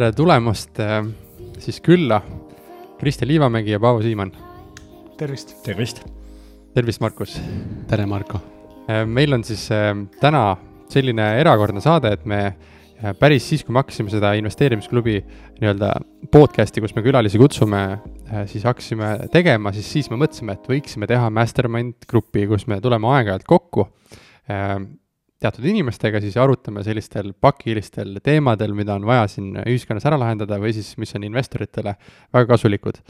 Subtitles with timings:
[0.00, 1.02] tere tulemast äh,
[1.60, 2.22] siis külla,
[2.96, 4.32] Kristjan Liivamägi ja Paavo Siimann.
[5.18, 5.58] tervist.
[5.62, 6.00] tervist.
[6.74, 7.34] tervist, Markus.
[7.88, 8.40] tere, Marko.
[8.88, 10.56] Äh, meil on siis äh, täna
[10.88, 12.40] selline erakordne saade, et me
[13.20, 15.18] päris siis, kui me hakkasime seda investeerimisklubi
[15.60, 15.92] nii-öelda
[16.32, 17.82] podcast'i, kus me külalisi kutsume,
[18.48, 23.08] siis hakkasime tegema, siis, siis me mõtlesime, et võiksime teha mastermind grupi, kus me tuleme
[23.18, 23.86] aeg-ajalt kokku
[25.40, 30.74] teatud inimestega, siis arutame sellistel pakilistel teemadel, mida on vaja siin ühiskonnas ära lahendada või
[30.76, 31.94] siis, mis on investoritele
[32.34, 33.00] väga kasulikud.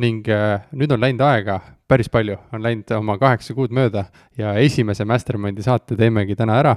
[0.00, 1.58] ning äh, nüüd on läinud aega
[1.90, 4.04] päris palju, on läinud oma kaheksa kuud mööda
[4.38, 6.76] ja esimese Mastermindi saate teemegi täna ära.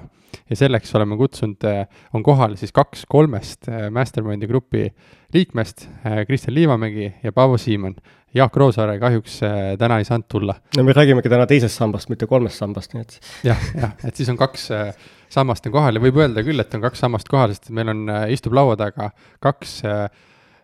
[0.50, 4.90] ja selleks oleme kutsunud, äh, on kohal siis kaks kolmest äh, Mastermindi grupi
[5.34, 5.88] liikmest,
[6.28, 7.96] Kristjan Liivamägi ja Paavo Siimann.
[8.34, 10.56] Jaak Roosaare kahjuks äh, täna ei saanud tulla.
[10.78, 13.18] no me räägimegi täna teisest sambast, mitte kolmest sambast, nii et.
[13.50, 14.92] jah, jah, et siis on kaks äh,
[15.34, 18.06] sammast on kohal ja võib öelda küll, et on kaks sammast kohal, sest meil on,
[18.34, 19.12] istub laua taga
[19.44, 19.80] kaks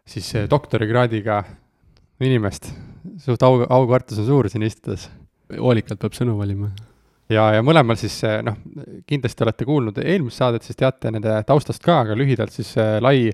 [0.10, 1.44] siis doktorikraadiga
[2.26, 2.72] inimest.
[3.24, 5.10] suht au, aukartus on suur siin istudes.
[5.58, 6.70] hoolikalt peab sõnu valima
[7.30, 8.58] ja, ja mõlemal siis noh,
[9.10, 13.32] kindlasti olete kuulnud eelmist saadet, siis teate nende taustast ka, aga lühidalt siis äh, lai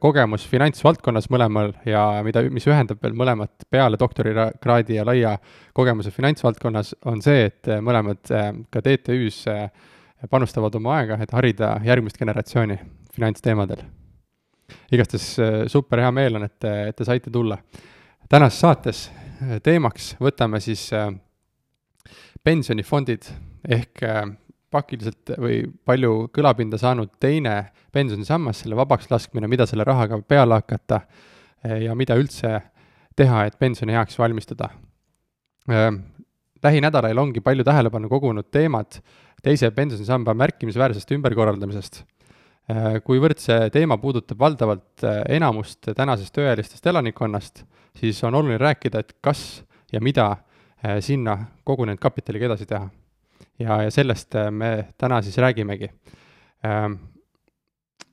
[0.00, 5.34] kogemus finantsvaldkonnas mõlemal ja mida, mis ühendab veel mõlemat peale doktorikraadi ja laia
[5.76, 8.22] kogemuse finantsvaldkonnas, on see, et mõlemad
[8.70, 9.44] ka TTÜ-s
[10.30, 12.78] panustavad oma aega, et harida järgmist generatsiooni
[13.14, 13.84] finantsteemadel.
[14.92, 15.26] igastahes
[15.70, 17.58] super hea meel on, et, et te saite tulla.
[18.28, 19.10] tänases saates
[19.62, 21.10] teemaks võtame siis äh,
[22.44, 23.28] pensionifondid
[23.68, 24.24] ehk äh,
[24.74, 31.00] pakiliselt või palju kõlapinda saanud teine pensionisammas, selle vabaks laskmine, mida selle rahaga peale hakata
[31.00, 32.58] äh, ja mida üldse
[33.16, 34.70] teha, et pensionieaks valmistuda.
[35.70, 35.90] Äh,
[36.64, 39.00] lähinädalal ongi palju tähelepanu kogunud teemad
[39.44, 42.04] teise pensionisamba märkimisväärsest ümberkorraldamisest.
[43.04, 47.60] kuivõrd see teema puudutab valdavalt enamust tänasest tööealistest elanikkonnast,
[48.00, 49.42] siis on oluline rääkida, et kas
[49.92, 50.53] ja mida Äh,
[51.04, 52.88] sinna kogunenud kapitaliga edasi teha.
[53.58, 55.90] ja, ja sellest äh, me täna siis räägimegi.
[56.64, 56.98] Ähm,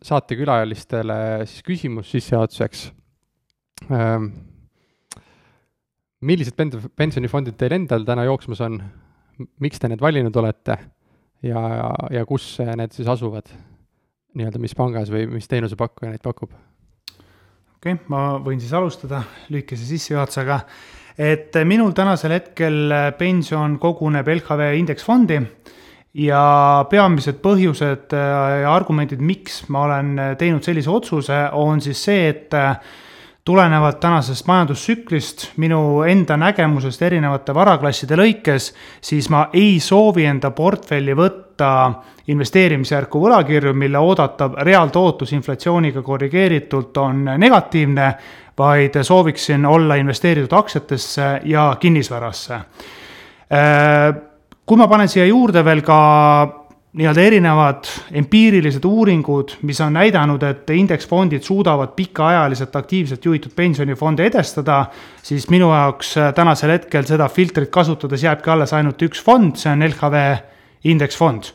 [0.03, 2.91] saatekülalistele siis küsimus sissejuhatuseks.
[3.91, 4.31] Ähm,
[6.21, 8.79] millised pen-, pensionifondid teil endal täna jooksmas on,
[9.59, 10.77] miks te need valinud olete
[11.41, 13.49] ja, ja, ja kus need siis asuvad?
[14.37, 16.53] nii-öelda mis pangas või mis teenusepakkuja neid pakub?
[16.53, 20.61] okei okay,, ma võin siis alustada lühikese sissejuhatusega
[21.17, 25.41] et minul tänasel hetkel pension koguneb LHV indeksfondi
[26.22, 32.59] ja peamised põhjused ja argumendid, miks ma olen teinud sellise otsuse, on siis see, et
[33.45, 38.69] tulenevalt tänasest majandustsüklist, minu enda nägemusest erinevate varaklasside lõikes,
[39.01, 41.72] siis ma ei soovi enda portfelli võtta
[42.29, 48.11] investeerimisjärku võlakirju, mille oodatav reaaltootlus inflatsiooniga korrigeeritult on negatiivne,
[48.61, 52.59] vaid sooviksin olla investeeritud aktsiatesse ja kinnisvarasse.
[54.66, 55.97] kui ma panen siia juurde veel ka
[56.91, 57.88] nii-öelda erinevad
[58.19, 64.85] empiirilised uuringud, mis on näidanud, et indeksfondid suudavad pikaajaliselt aktiivselt juhitud pensionifonde edestada,
[65.23, 69.88] siis minu jaoks tänasel hetkel seda filtrit kasutades jääbki alles ainult üks fond, see on
[69.88, 70.25] LHV
[70.91, 71.53] indeksfond.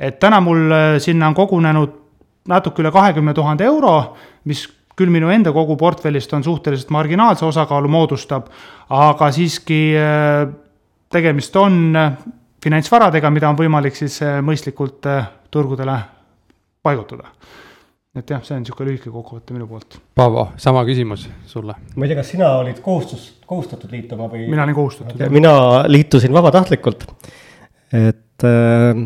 [0.00, 1.94] et täna mul sinna on kogunenud
[2.48, 4.64] natuke üle kahekümne tuhande euro, mis
[4.98, 8.50] küll minu enda kogu portfellist on suhteliselt marginaalse osakaalu moodustab,
[8.90, 9.78] aga siiski
[11.12, 11.78] tegemist on
[12.64, 15.96] finantsvaradega, mida on võimalik siis äh, mõistlikult äh, turgudele
[16.84, 17.32] paigutada.
[18.18, 19.98] et jah, see on niisugune lühike kokkuvõte minu poolt.
[20.18, 21.76] Paavo, sama küsimus sulle.
[21.94, 24.48] ma ei tea, kas sina olid kohustus, kohustatud liituma või?
[24.50, 25.22] mina olin kohustatud.
[25.34, 25.52] mina
[25.86, 27.06] liitusin vabatahtlikult,
[27.94, 29.04] et äh,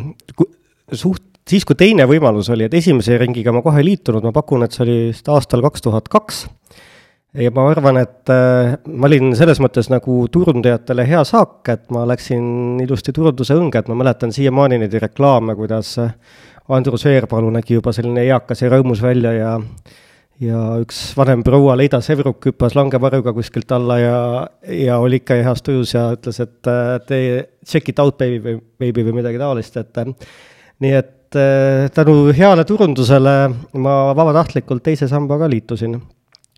[0.92, 4.66] suht, siis kui teine võimalus oli, et esimese ringiga ma kohe ei liitunud, ma pakun,
[4.66, 6.44] et see oli vist aastal kaks tuhat kaks.
[7.40, 12.04] Ja ma arvan, et äh, ma olin selles mõttes nagu turundajatele hea saak, et ma
[12.10, 16.12] läksin ilusti turunduse õnge, et ma mäletan siiamaani neid reklaame, kuidas äh,
[16.68, 19.54] Andrus Veerpalu nägi juba selline eakas ja rõõmus välja ja
[20.42, 24.20] ja üks vanem proua Leida Sevruk hüppas langevarjuga kuskilt alla ja,
[24.68, 27.18] ja oli ikka heas tujus ja ütles, et äh, te
[27.64, 30.04] check it out baby baby või midagi taolist, et
[30.82, 33.36] nii et tänu heale turundusele
[33.80, 35.96] ma vabatahtlikult teise sambaga liitusin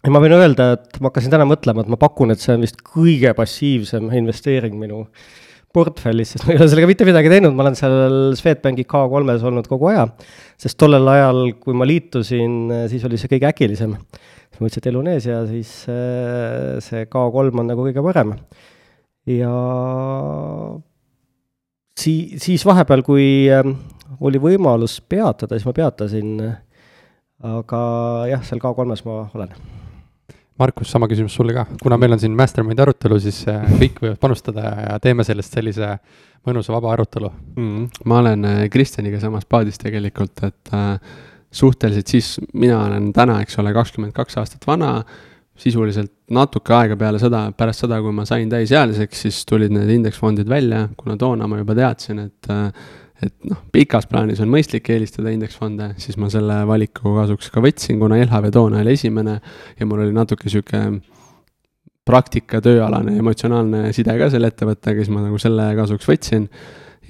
[0.05, 2.65] ja ma võin öelda, et ma hakkasin täna mõtlema, et ma pakun, et see on
[2.65, 5.05] vist kõige passiivsem investeering minu
[5.75, 9.67] portfellis, sest ma ei ole sellega mitte midagi teinud, ma olen seal Swedbanki K3-s olnud
[9.71, 10.07] kogu aja.
[10.61, 13.97] sest tollel ajal, kui ma liitusin, siis oli see kõige äkilisem.
[13.97, 18.05] siis ma mõtlesin, et elu on ees ja siis äh, see K3 on nagu kõige
[18.07, 18.37] parem.
[19.27, 19.55] ja
[21.99, 23.27] sii-, siis vahepeal, kui
[24.21, 26.37] oli võimalus peatada, siis ma peatasin.
[27.45, 27.79] Aga
[28.31, 29.51] jah, seal K3-s ma olen.
[30.59, 34.21] Markus, sama küsimus sulle ka, kuna meil on siin mastermind'i arutelu, siis äh, kõik võivad
[34.23, 35.89] panustada ja teeme sellest sellise
[36.47, 37.31] mõnusa vaba arutelu.
[37.59, 37.89] Mm,.
[38.07, 41.17] ma olen äh, Kristjaniga samas paadis tegelikult, et äh,
[41.55, 45.01] suhteliselt siis, mina olen täna, eks ole, kakskümmend kaks aastat vana,
[45.59, 50.51] sisuliselt natuke aega peale seda, pärast seda, kui ma sain täisealiseks, siis tulid need indeksfondid
[50.51, 52.87] välja, kuna toona ma juba teadsin, et äh,
[53.25, 57.99] et noh, pikas plaanis on mõistlik eelistada indeksfonde, siis ma selle valiku kasuks ka võtsin,
[58.01, 59.39] kuna LHV toona oli esimene
[59.79, 60.83] ja mul oli natuke sihuke
[62.05, 66.49] praktika, tööalane, emotsionaalne side ka selle ettevõttega, siis ma nagu selle kasuks võtsin.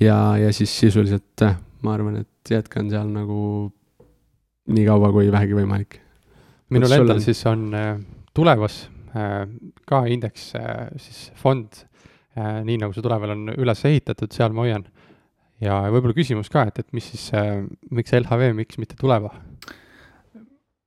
[0.00, 1.46] ja, ja siis sisuliselt
[1.84, 3.38] ma arvan, et jätkan seal nagu
[4.74, 5.98] nii kaua kui vähegi võimalik.
[6.74, 7.24] minul endal on...
[7.24, 7.96] siis on äh,
[8.34, 8.84] tulevas
[9.16, 9.42] äh,
[9.86, 10.52] ka indeks
[10.96, 11.84] siis fond,
[12.34, 14.82] nii nagu see tuleval on üles ehitatud, seal ma hoian
[15.64, 17.64] ja võib-olla küsimus ka, et, et mis siis, äh,
[17.94, 19.32] miks LHV, miks mitte Tuleva?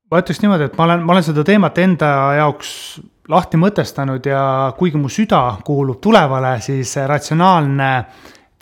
[0.07, 2.69] ma ütleks niimoodi, et ma olen, ma olen seda teemat enda jaoks
[3.27, 4.41] lahti mõtestanud ja
[4.77, 7.91] kuigi mu süda kuulub Tulevale, siis ratsionaalne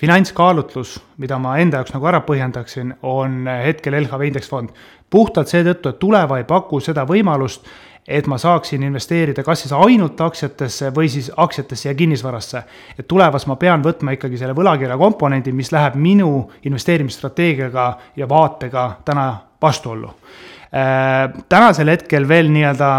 [0.01, 4.73] finantskaalutlus, mida ma enda jaoks nagu ära põhjendaksin, on hetkel LHV indeksfond.
[5.09, 7.67] puhtalt seetõttu, et Tuleva ei paku seda võimalust,
[8.07, 12.63] et ma saaksin investeerida kas siis ainult aktsiatesse või siis aktsiatesse ja kinnisvarasse.
[12.99, 18.91] et tulevas ma pean võtma ikkagi selle võlakirja komponendi, mis läheb minu investeerimisstrateegiaga ja vaatega
[19.05, 21.33] täna vastuollu äh,.
[21.49, 22.91] tänasel hetkel veel nii-öelda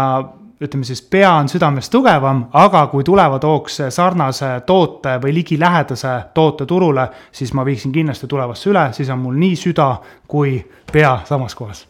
[0.61, 6.65] ütleme siis, pea on südamest tugevam, aga kui Tuleva tooks sarnase toote või ligilähedase toote
[6.65, 9.91] turule, siis ma viiksin kindlasti Tulevasse üle, siis on mul nii süda
[10.27, 10.57] kui
[10.91, 11.85] pea samas kohas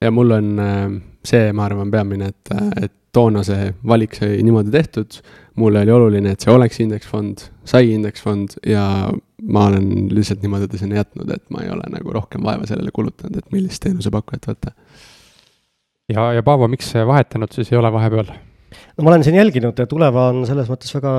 [0.00, 0.86] ja mul on äh,
[1.26, 5.18] see, ma arvan, peamine, et, et toona see valik sai niimoodi tehtud,
[5.60, 8.84] mulle oli oluline, et see oleks indeksfond, sai indeksfond ja
[9.42, 12.92] ma olen lihtsalt niimoodi ta sinna jätnud, et ma ei ole nagu rohkem vaeva sellele
[12.94, 14.74] kulutanud, et millist teenusepakkujat võtta.
[16.12, 18.30] ja, ja Paavo, miks vahetanud siis ei ole vahepeal?
[18.30, 21.14] no ma olen siin jälginud ja Tuleva on selles mõttes väga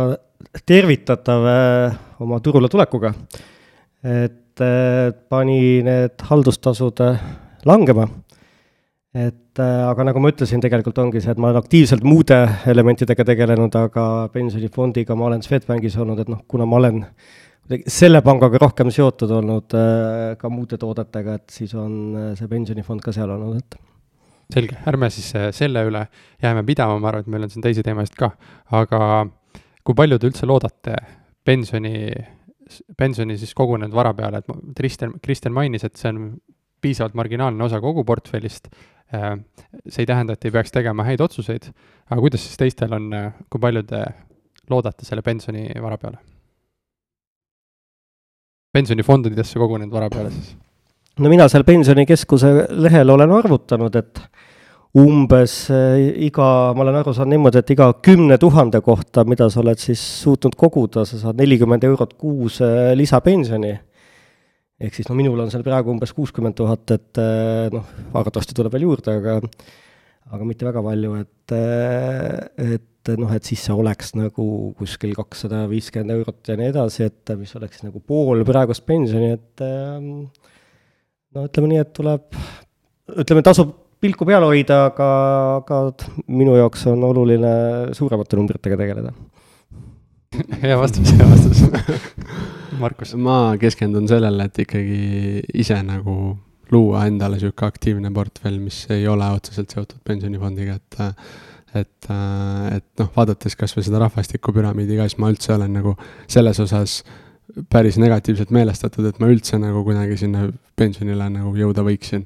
[0.66, 3.14] tervitatav äh, oma turule tulekuga.
[4.02, 7.04] et äh, pani need haldustasud
[7.68, 8.08] langema
[9.12, 12.38] et äh, aga nagu ma ütlesin, tegelikult ongi see, et ma olen aktiivselt muude
[12.72, 17.02] elementidega tegelenud, aga pensionifondiga ma olen Swedbankis olnud, et noh, kuna ma olen
[17.92, 23.04] selle pangaga rohkem seotud olnud äh, ka muude toodetega, et siis on äh, see pensionifond
[23.04, 23.80] ka seal olnud, et.
[24.52, 26.02] Selge, ärme siis selle üle
[26.44, 28.34] jääme pidama, ma arvan, et meil on siin teisi teemasid ka,
[28.76, 29.00] aga
[29.88, 30.98] kui palju te üldse loodate
[31.48, 32.10] pensioni,
[33.00, 36.34] pensioni siis kogunenud vara peale, et Kristjan, Kristjan mainis, et see on
[36.84, 38.68] piisavalt marginaalne osa kogu portfellist
[39.12, 41.70] see ei tähenda, et ei peaks tegema häid otsuseid,
[42.10, 44.04] aga kuidas siis teistel on, äh, kui palju te
[44.72, 46.22] loodate selle pensionivara peale?
[48.72, 50.54] pensionifondidesse kogunenud vara peale siis?
[51.20, 54.22] no mina seal Pensionikeskuse lehel olen arvutanud, et
[55.02, 59.60] umbes äh, iga, ma olen aru saanud niimoodi, et iga kümne tuhande kohta, mida sa
[59.64, 62.62] oled siis suutnud koguda, sa saad nelikümmend eurot kuus
[62.96, 63.76] lisapensioni
[64.82, 68.74] ehk siis no minul on seal praegu umbes kuuskümmend tuhat, et eh, noh, arvatavasti tuleb
[68.76, 69.38] veel juurde, aga
[70.32, 74.46] aga mitte väga palju, et, eh, et noh, et siis see oleks nagu
[74.80, 79.66] kuskil kakssada viiskümmend eurot ja nii edasi, et mis oleks nagu pool praegust pensioni, et
[79.66, 80.00] eh,
[81.36, 82.42] no ütleme nii, et tuleb,
[83.22, 85.12] ütleme, tasub pilku peal hoida, aga,
[85.60, 85.84] aga
[86.32, 87.54] minu jaoks on oluline
[87.98, 89.14] suuremate numbritega tegeleda.
[90.64, 91.60] Hea vastus, hea vastus
[92.80, 93.16] Markus?
[93.16, 96.16] ma keskendun sellele, et ikkagi ise nagu
[96.72, 101.02] luua endale sihuke aktiivne portfell, mis ei ole otseselt seotud pensionifondiga, et
[101.72, 102.08] et,
[102.76, 105.94] et noh, vaadates kasvõi seda rahvastikupüramiidi ka, siis ma üldse olen nagu
[106.28, 106.98] selles osas
[107.72, 110.50] päris negatiivselt meelestatud, et ma üldse nagu kuidagi sinna
[110.80, 112.26] pensionile nagu jõuda võiksin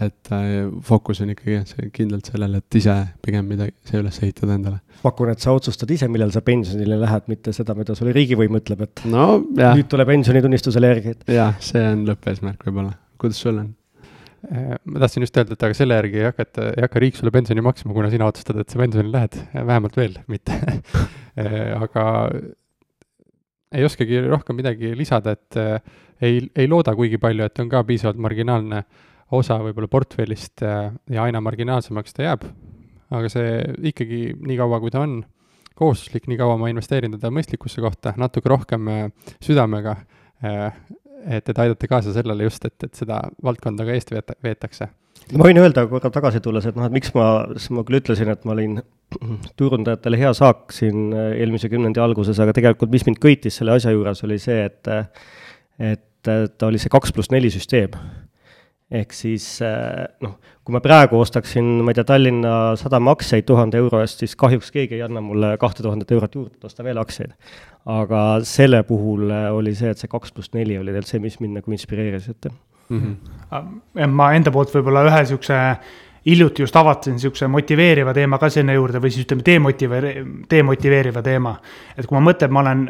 [0.00, 2.94] et äh, fookus on ikkagi kindlalt sellel, et ise
[3.24, 4.80] pigem midagi, see üles ehitada endale.
[5.02, 8.86] pakun, et sa otsustad ise, millal sa pensionile lähed, mitte seda, mida sulle riigivõim ütleb,
[8.86, 9.26] et no,
[9.58, 9.76] jah.
[9.76, 11.28] nüüd tuleb pensionitunnistusele järgi, et.
[11.36, 13.70] jah, see on lõppeesmärk võib-olla, kuidas sul on?
[14.48, 17.34] Äh, ma tahtsin just öelda, et aga selle järgi ei hakata, ei hakka riik sulle
[17.34, 20.56] pensioni maksma, kuna sina otsustad, et sa pensionile lähed, vähemalt veel mitte
[21.42, 22.06] äh, aga
[23.72, 25.56] ei oskagi rohkem midagi lisada, et
[26.22, 30.90] ei, ei looda kuigi palju, et on ka piisavalt marginaalne äh, osa võib-olla portfellist äh,
[31.12, 32.46] ja aina marginaalsemaks ta jääb.
[33.12, 33.60] aga see
[33.92, 35.20] ikkagi nii kaua, kui ta on
[35.76, 39.04] kohustuslik, nii kaua ma investeerin teda mõistlikusse kohta, natuke rohkem äh,
[39.44, 39.96] südamega,
[40.44, 40.80] äh,
[41.26, 44.88] et, et aidata kaasa sellele just, et, et seda valdkonda ka eest veeta-, veetakse.
[45.36, 48.32] ma võin öelda korra tagasi tulles, et noh, et miks ma, siis ma küll ütlesin,
[48.32, 48.80] et ma olin
[49.60, 54.24] turundajatele hea saak siin eelmise kümnendi alguses, aga tegelikult mis mind köitis selle asja juures,
[54.28, 54.92] oli see, et
[55.82, 57.96] et ta oli see kaks pluss neli süsteem
[58.92, 63.80] ehk siis äh, noh, kui ma praegu ostaksin, ma ei tea, Tallinna Sadama aktsiaid tuhande
[63.80, 67.00] euro eest, siis kahjuks keegi ei anna mulle kahte tuhandet eurot juurde, et osta veel
[67.02, 67.32] aktsiaid.
[67.92, 71.40] aga selle puhul äh, oli see, et see kaks pluss neli oli tegelikult see, mis
[71.40, 72.50] mind nagu inspireeris, et
[72.88, 73.16] mm.
[73.50, 74.06] -hmm.
[74.20, 75.60] ma enda poolt võib-olla ühe niisuguse
[76.26, 81.56] hiljuti just avastasin niisuguse motiveeriva teema ka sinna juurde või siis ütleme, demotiveeri-, demotiveeriva teema.
[81.96, 82.84] et kui ma mõtlen, ma olen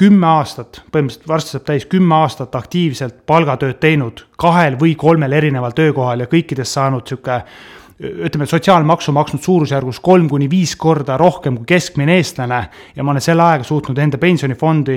[0.00, 5.76] kümme aastat, põhimõtteliselt varsti saab täis kümme aastat aktiivselt palgatööd teinud kahel või kolmel erineval
[5.76, 7.42] töökohal ja kõikidest saanud sihuke
[8.00, 12.62] ütleme, sotsiaalmaksu maksnud suurusjärgus kolm kuni viis korda rohkem kui keskmine eestlane
[12.96, 14.96] ja ma olen selle ajaga suutnud enda pensionifondi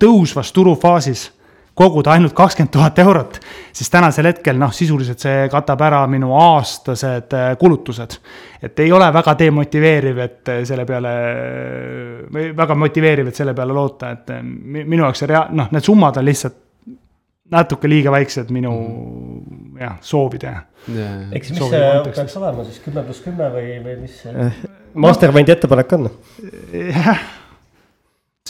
[0.00, 1.26] tõusvas turufaasis
[1.74, 3.38] koguda ainult kakskümmend tuhat eurot,
[3.72, 8.18] siis tänasel hetkel noh, sisuliselt see katab ära minu aastased äh, kulutused.
[8.62, 11.12] et ei ole väga demotiveeriv, et äh, selle peale,
[12.32, 15.86] või väga motiveeriv, et selle peale loota, et äh, minu jaoks see rea-, noh, need
[15.86, 16.66] summad on lihtsalt
[17.50, 19.80] natuke liiga väiksed minu mm.
[19.80, 20.52] jah, soovide
[20.86, 21.26] yeah..
[21.34, 24.50] eks mis see peaks olema siis kümme pluss kümme või, või mis see
[25.00, 26.08] Mastermindi ettepanek on?
[26.94, 27.24] jah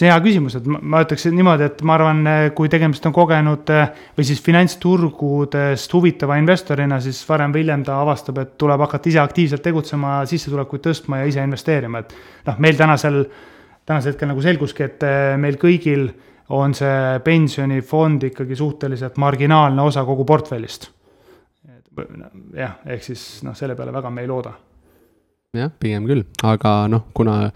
[0.01, 2.23] see hea küsimus, et ma, ma ütleks niimoodi, et ma arvan,
[2.57, 7.99] kui tegemist on kogenud eh, või siis finantsturgudest huvitava investorina, siis varem või hiljem ta
[8.01, 12.15] avastab, et tuleb hakata ise aktiivselt tegutsema, sissetulekuid tõstma ja ise investeerima, et
[12.49, 13.21] noh, meil tänasel,
[13.89, 16.09] tänasel hetkel nagu selguski, et eh, meil kõigil
[16.57, 20.89] on see pensionifond ikkagi suhteliselt marginaalne osa kogu portfellist.
[22.57, 24.57] jah, ehk siis noh, selle peale väga me ei looda.
[25.55, 27.53] jah, pigem küll, aga noh, kuna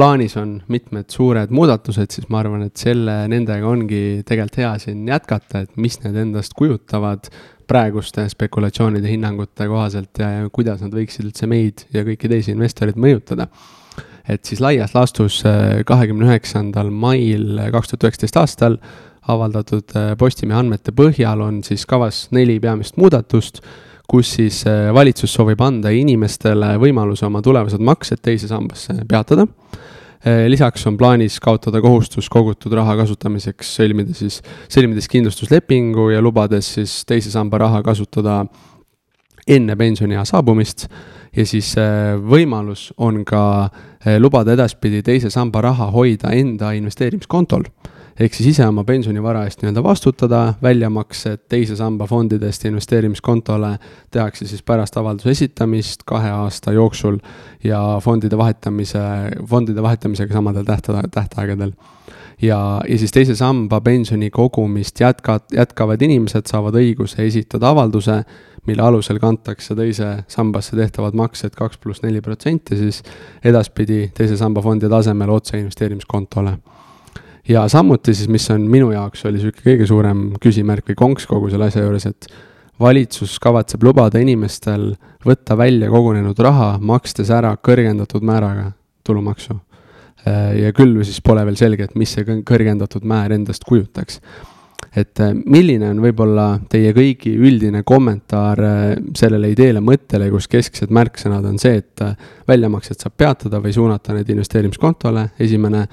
[0.00, 5.02] plaanis on mitmed suured muudatused, siis ma arvan, et selle, nendega ongi tegelikult hea siin
[5.08, 7.28] jätkata, et mis need endast kujutavad
[7.68, 12.96] praeguste spekulatsioonide hinnangute kohaselt ja, ja kuidas nad võiksid üldse meid ja kõiki teisi investoreid
[12.96, 13.50] mõjutada.
[14.30, 18.80] et siis laias laastus äh, kahekümne üheksandal mail kaks tuhat üheksateist aastal
[19.28, 23.60] avaldatud äh, Postimehe andmete põhjal on siis kavas neli peamist muudatust
[24.10, 29.46] kus siis äh, valitsus soovib anda inimestele võimaluse oma tulevased maksed teise sambasse peatada.
[30.20, 36.74] Äh, lisaks on plaanis kaotada kohustus kogutud raha kasutamiseks, sõlmida siis, sõlmides kindlustuslepingu ja lubades
[36.76, 38.42] siis teise samba raha kasutada
[39.48, 40.84] enne pensioniea saabumist.
[41.36, 43.42] Ja siis äh, võimalus on ka
[44.20, 47.64] lubada edaspidi teise samba raha hoida enda investeerimiskontol
[48.18, 53.76] ehk siis ise oma pensionivara eest nii-öelda vastutada, väljamaksed teise samba fondidest investeerimiskontole
[54.10, 57.18] tehakse siis pärast avalduse esitamist kahe aasta jooksul
[57.64, 59.00] ja fondide vahetamise,
[59.48, 61.72] fondide vahetamisega samadel tähtaeg, tähtaegadel.
[62.42, 68.22] ja, ja siis teise samba pensioni kogumist jätka, jätkavad inimesed saavad õiguse esitada avalduse,
[68.66, 73.02] mille alusel kantakse teise sambasse tehtavad maksed kaks pluss neli protsenti siis
[73.44, 76.58] edaspidi teise samba fondide asemel otse investeerimiskontole
[77.50, 81.50] ja samuti siis, mis on minu jaoks oli sihuke kõige suurem küsimärk või konks kogu
[81.50, 82.28] selle asja juures, et
[82.80, 84.92] valitsus kavatseb lubada inimestel
[85.26, 88.70] võtta välja kogunenud raha, makstes ära kõrgendatud määraga
[89.04, 89.58] tulumaksu.
[90.60, 94.20] ja küll siis pole veel selge, et mis see kõrgendatud määr endast kujutaks.
[94.96, 100.90] et eh, milline on võib-olla teie kõigi üldine kommentaar eh, sellele ideele, mõttele, kus kesksed
[100.90, 102.02] märksõnad on see, et
[102.48, 105.86] väljamaksed saab peatada või suunata need investeerimiskontole, esimene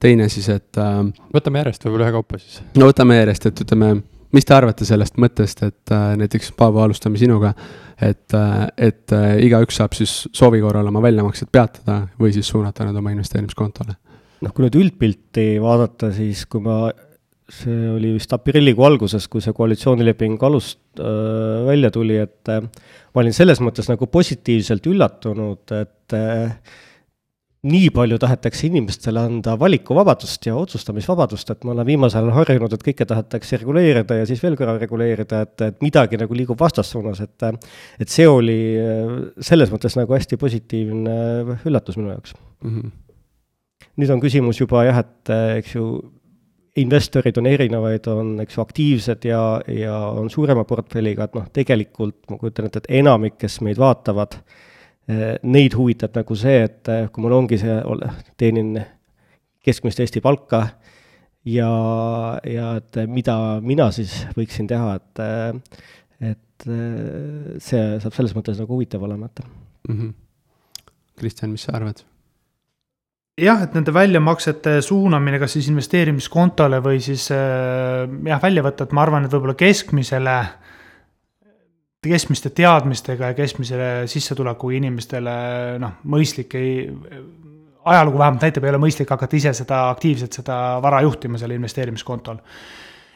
[0.00, 1.02] teine siis, et äh,.
[1.34, 2.60] võtame järjest võib-olla ühekaupa siis.
[2.78, 3.92] no võtame järjest, et ütleme,
[4.36, 7.54] mis te arvate sellest mõttest, et äh, näiteks Paavo, alustame sinuga.
[8.00, 12.88] et äh,, et äh, igaüks saab siis soovi korral oma väljamaksed peatada või siis suunata
[12.88, 13.96] need oma investeerimiskontole.
[14.40, 16.88] noh, kui nüüd üldpilti vaadata, siis kui ma
[17.50, 23.24] see oli vist aprillikuu alguses, kui see koalitsioonileping alust äh, välja tuli, et äh, ma
[23.24, 26.78] olin selles mõttes nagu positiivselt üllatunud, et äh,
[27.68, 32.84] nii palju tahetakse inimestele anda valikuvabadust ja otsustamisvabadust, et ma olen viimasel ajal harjunud, et
[32.86, 37.44] kõike tahetakse reguleerida ja siis veel korra reguleerida, et, et midagi nagu liigub vastassuunas, et
[38.00, 38.60] et see oli
[39.44, 41.18] selles mõttes nagu hästi positiivne
[41.68, 42.32] üllatus minu jaoks
[42.64, 42.70] mm.
[42.70, 42.90] -hmm.
[44.00, 45.84] nüüd on küsimus juba jah, et eks ju,
[46.80, 52.24] investorid on erinevaid, on, eks ju, aktiivsed ja, ja on suurema portfelliga, et noh, tegelikult
[52.30, 54.69] ma kujutan ette, et enamik, kes meid vaatavad, Äh,
[55.42, 57.76] neid huvitab nagu see, et äh, kui mul ongi see,
[58.40, 58.74] teenin
[59.64, 60.62] keskmist Eesti palka
[61.48, 61.70] ja,
[62.44, 65.82] ja et mida mina siis võiksin teha, et, äh,
[66.34, 66.68] et
[67.64, 69.44] see saab selles mõttes nagu huvitav olema, et
[69.88, 69.96] mm.
[69.96, 70.14] -hmm.
[71.20, 72.04] Kristjan, mis sa arvad?
[73.40, 79.32] jah, et nende väljamaksete suunamine kas siis investeerimiskontole või siis jah, väljavõtted, ma arvan, et
[79.32, 80.69] võib-olla keskmisele äh,
[82.08, 83.76] keskmiste teadmistega ja keskmise
[84.08, 85.32] sissetulekuga inimestele
[85.82, 86.86] noh, mõistlik ei,
[87.84, 92.40] ajalugu vähemalt näitab, ei ole mõistlik hakata ise seda aktiivselt seda vara juhtima seal investeerimiskontol.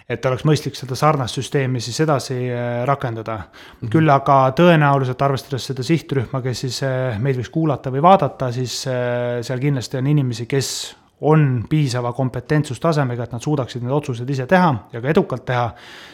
[0.08, 3.44] et oleks mõistlik seda sarnast süsteemi siis edasi äh, rakendada mm.
[3.80, 3.90] -hmm.
[3.92, 8.86] küll aga tõenäoliselt arvestades seda sihtrühma, kes siis äh, meid võiks kuulata või vaadata, siis
[8.86, 14.46] äh, seal kindlasti on inimesi, kes on piisava kompetentsustasemega, et nad suudaksid need otsused ise
[14.46, 15.70] teha ja ka edukalt teha,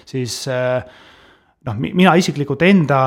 [0.07, 0.47] siis
[1.67, 3.01] noh, mina isiklikult enda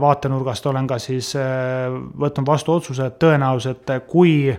[0.00, 4.52] vaatenurgast olen ka siis võtnud vastu otsuse, et tõenäoliselt kui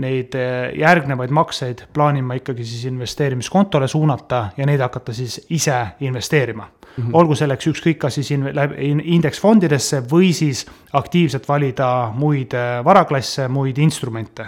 [0.00, 0.34] neid
[0.78, 7.04] järgnevaid makseid plaanin ma ikkagi siis investeerimiskontole suunata ja neid hakata siis ise investeerima mm.
[7.04, 7.10] -hmm.
[7.12, 8.46] olgu selleks ükskõik, kas siis in,
[8.78, 12.54] in, indeksfondidesse või siis aktiivselt valida muid
[12.84, 14.46] varaklasse, muid instrumente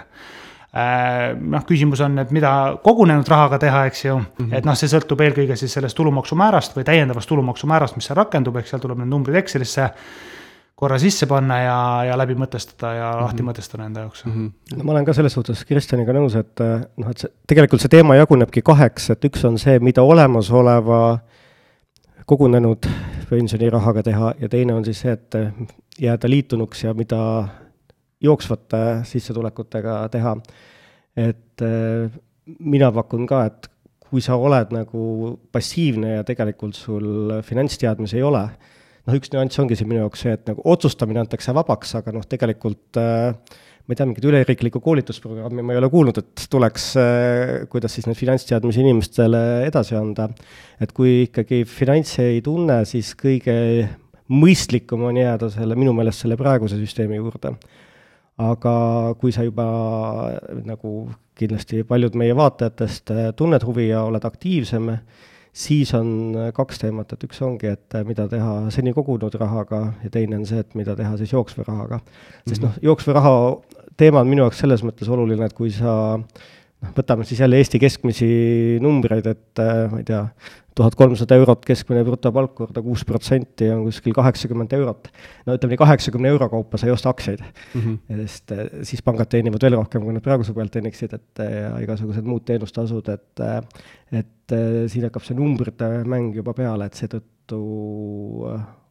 [0.73, 2.51] noh, küsimus on, et mida
[2.83, 4.57] kogunenud rahaga teha, eks ju mm, -hmm.
[4.57, 8.73] et noh, see sõltub eelkõige siis sellest tulumaksumäärast või täiendavast tulumaksumäärast, mis seal rakendub, eks
[8.73, 9.89] seal tuleb need numbrid Excelisse
[10.75, 11.77] korra sisse panna ja,
[12.09, 13.21] ja läbi mõtestada ja mm -hmm.
[13.21, 14.31] lahti mõtestada enda jaoks mm.
[14.31, 14.77] -hmm.
[14.77, 17.89] no ma olen ka selles suhtes Kristjaniga nõus, et eh, noh, et see, tegelikult see
[17.93, 21.19] teema jagunebki kaheks, et üks on see, mida olemasoleva
[22.25, 22.87] kogunenud
[23.29, 25.35] pensionirahaga teha ja teine on siis see, et
[25.99, 27.47] jääda liitunuks ja mida
[28.23, 30.35] jooksvate sissetulekutega teha.
[31.15, 32.09] et eh,
[32.59, 33.69] mina pakun ka, et
[34.09, 38.43] kui sa oled nagu passiivne ja tegelikult sul finantsteadmisi ei ole,
[39.07, 42.25] noh, üks nüanss ongi siin minu jaoks see, et nagu otsustamine antakse vabaks, aga noh,
[42.29, 43.33] tegelikult äh,
[43.83, 48.07] ma ei tea, mingit üleriiklikku koolitusprogrammi ma ei ole kuulnud, et tuleks äh,, kuidas siis
[48.07, 50.29] neid finantsteadmisi inimestele edasi anda.
[50.79, 53.55] et kui ikkagi finantse ei tunne, siis kõige
[54.31, 57.57] mõistlikum on jääda selle, minu meelest selle praeguse süsteemi juurde.
[58.41, 58.73] Aga
[59.21, 59.65] kui sa juba
[60.65, 60.93] nagu
[61.37, 64.89] kindlasti paljud meie vaatajatest äh, tunned huvi ja oled aktiivsem,
[65.53, 69.83] siis on äh, kaks teemat, et üks ongi, et äh, mida teha seni kogunud rahaga
[70.03, 72.01] ja teine on see, et mida teha siis jooksva rahaga.
[72.47, 72.67] sest mhm.
[72.67, 73.37] noh, jooksva raha
[73.97, 75.95] teema on minu jaoks selles mõttes oluline, et kui sa
[76.83, 78.27] noh, võtame siis jälle Eesti keskmisi
[78.83, 80.21] numbreid, et äh, ma ei tea,
[80.77, 85.09] tuhat kolmsada eurot keskmine brutopalk korda kuus protsenti on kuskil kaheksakümmend eurot.
[85.45, 87.81] no ütleme nii, kaheksakümne euro kaupa sa ei osta aktsiaid mm.
[87.81, 88.21] -hmm.
[88.23, 91.73] sest äh, siis pangad teenivad veel rohkem, kui nad praeguse pealt teeniksid, et äh, ja
[91.85, 93.45] igasugused muud teenustasud, et
[94.13, 94.53] et
[94.91, 97.59] siin hakkab see numbrite mäng juba peale, et seetõttu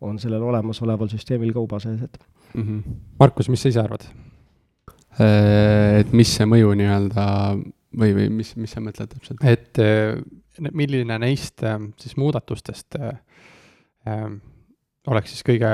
[0.03, 2.19] on sellel olemasoleval süsteemil ka uba sees, et
[2.55, 2.63] mm.
[2.63, 2.99] -hmm.
[3.21, 4.07] Markus, mis sa ise arvad?
[5.21, 7.25] Et mis see mõju nii-öelda
[7.99, 9.43] või, või mis, mis sa mõtled täpselt?
[9.45, 9.83] et
[10.73, 13.19] milline neist ähm, siis muudatustest äh,
[14.09, 14.41] ähm,
[15.09, 15.71] oleks siis kõige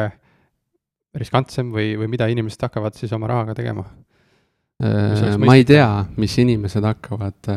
[1.18, 3.87] riskantsem või, või mida inimesed hakkavad siis oma rahaga tegema?
[4.78, 5.88] Äh, ma ei tea,
[6.22, 7.48] mis inimesed hakkavad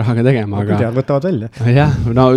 [0.00, 0.78] rahaga tegema, aga.
[0.80, 1.50] tead, võtavad välja.
[1.68, 2.30] jah, no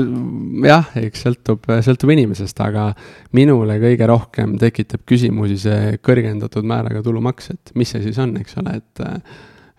[0.67, 2.89] jah, eks sõltub, sõltub inimesest, aga
[3.37, 8.59] minule kõige rohkem tekitab küsimusi see kõrgendatud määraga tulumaks, et mis see siis on, eks
[8.59, 9.05] ole, et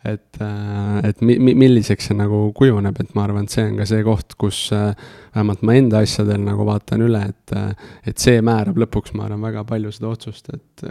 [0.04, 3.76] et, äh, et mi-, mi-, milliseks see nagu kujuneb, et ma arvan, et see on
[3.80, 4.94] ka see koht, kus äh,
[5.34, 9.42] vähemalt ma enda asjadel nagu vaatan üle, et äh, et see määrab lõpuks, ma arvan,
[9.44, 10.86] väga palju seda otsust, et,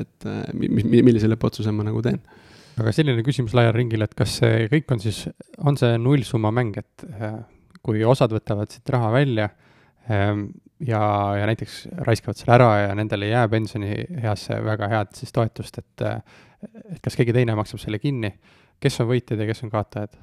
[0.00, 2.22] et mi-, mi-, millise lõppotsuse ma nagu teen.
[2.80, 5.26] aga selline küsimus laial ringil, et kas see kõik on siis,
[5.62, 7.06] on see nullsumma mäng, et
[7.84, 9.50] kui osad võtavad siit raha välja
[10.08, 10.48] ähm,
[10.80, 11.02] ja,
[11.36, 16.08] ja näiteks raiskavad selle ära ja nendel ei jää pensionieasse väga head siis toetust, et
[16.90, 18.32] et kas keegi teine maksab selle kinni,
[18.80, 20.16] kes on võitjad ja kes on kaotajad?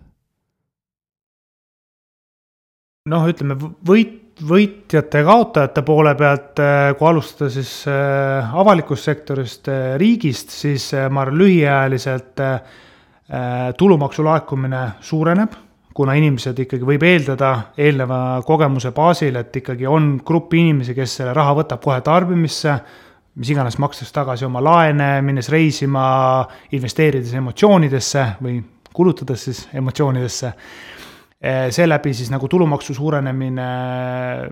[3.10, 9.68] noh, ütleme võit, võitjate ja kaotajate poole pealt, eh, kui alustada siis eh, avalikust sektorist,
[9.72, 12.48] eh, riigist, siis ma arvan, lühiajaliselt
[13.80, 15.54] tulumaksu laekumine suureneb,
[15.96, 21.32] kuna inimesed ikkagi võib eeldada eelneva kogemuse baasil, et ikkagi on grupp inimesi, kes selle
[21.38, 22.76] raha võtab kohe tarbimisse
[23.36, 26.04] mis iganes, makstes tagasi oma laene, minnes reisima,
[26.76, 28.60] investeerides emotsioonidesse või
[28.94, 30.54] kulutades siis emotsioonidesse.
[31.42, 33.70] Eh, seeläbi siis nagu tulumaksu suurenemine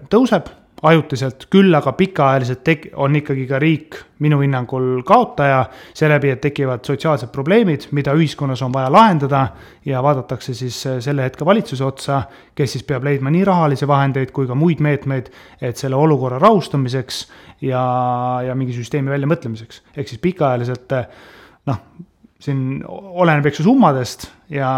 [0.10, 0.48] tõuseb
[0.82, 5.64] ajutiselt, küll aga pikaajaliselt tek-, on ikkagi ka riik minu hinnangul kaotaja,
[5.96, 9.46] seeläbi, et tekivad sotsiaalsed probleemid, mida ühiskonnas on vaja lahendada
[9.88, 12.22] ja vaadatakse siis selle hetke valitsuse otsa,
[12.56, 17.26] kes siis peab leidma nii rahalisi vahendeid kui ka muid meetmeid, et selle olukorra rahustamiseks
[17.68, 17.84] ja,
[18.48, 19.84] ja mingi süsteemi väljamõtlemiseks.
[19.96, 20.96] ehk siis pikaajaliselt
[21.68, 21.84] noh,
[22.40, 24.72] siin oleneb, eks ju, summadest ja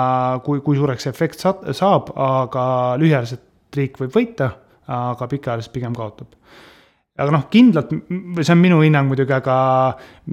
[0.46, 2.66] kui, kui suureks see efekt saab, aga
[3.02, 4.52] lühiajaliselt riik võib võita
[4.88, 6.28] aga pikaajaliselt pigem kaotab.
[7.22, 7.92] aga noh, kindlalt,
[8.42, 9.56] see on minu hinnang muidugi, aga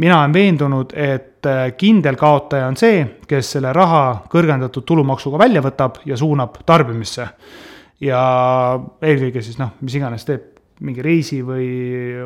[0.00, 5.62] mina olen veendunud, et äh, kindel kaotaja on see, kes selle raha kõrgendatud tulumaksuga välja
[5.64, 7.28] võtab ja suunab tarbimisse.
[8.00, 8.20] ja
[9.02, 11.66] eelkõige siis noh, mis iganes teeb mingi reisi või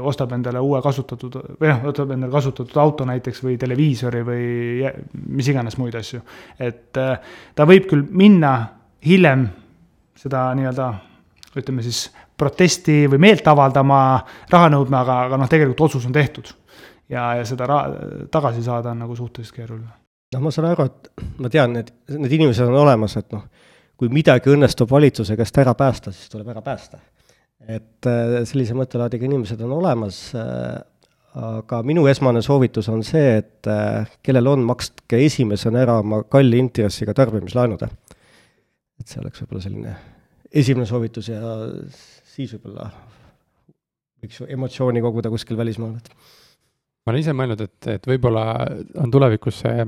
[0.04, 4.90] ostab endale uue kasutatud või noh, võtab endale kasutatud auto näiteks või televiisori või
[5.32, 6.20] mis iganes muid asju.
[6.58, 8.52] et äh, ta võib küll minna
[9.06, 9.48] hiljem
[10.18, 10.92] seda nii-öelda
[11.58, 12.06] ütleme siis
[12.38, 14.00] protesti või meelt avaldama,
[14.50, 16.52] raha nõudma, aga, aga noh, tegelikult otsus on tehtud.
[17.12, 19.90] ja, ja seda raha tagasi saada on nagu suhteliselt keeruline.
[20.34, 23.44] noh, ma saan aru, et ma tean, et need inimesed on olemas, et noh,
[23.96, 26.98] kui midagi õnnestub valitsuse käest ära päästa, siis tuleb ära päästa.
[27.68, 30.80] et äh, sellise mõttelaadiga inimesed on olemas äh,,
[31.32, 36.58] aga minu esmane soovitus on see, et äh, kellel on, makske esimesena ära oma kalli
[36.58, 37.86] intressiga tarbimislaenud.
[37.86, 39.94] et see oleks võib-olla selline
[40.52, 41.40] esimene soovitus ja
[42.34, 42.90] siis võib-olla
[44.22, 48.44] võiks emotsiooni koguda kuskil välismaal, et ma olen ise mõelnud, et, et võib-olla
[49.02, 49.86] on tulevikus see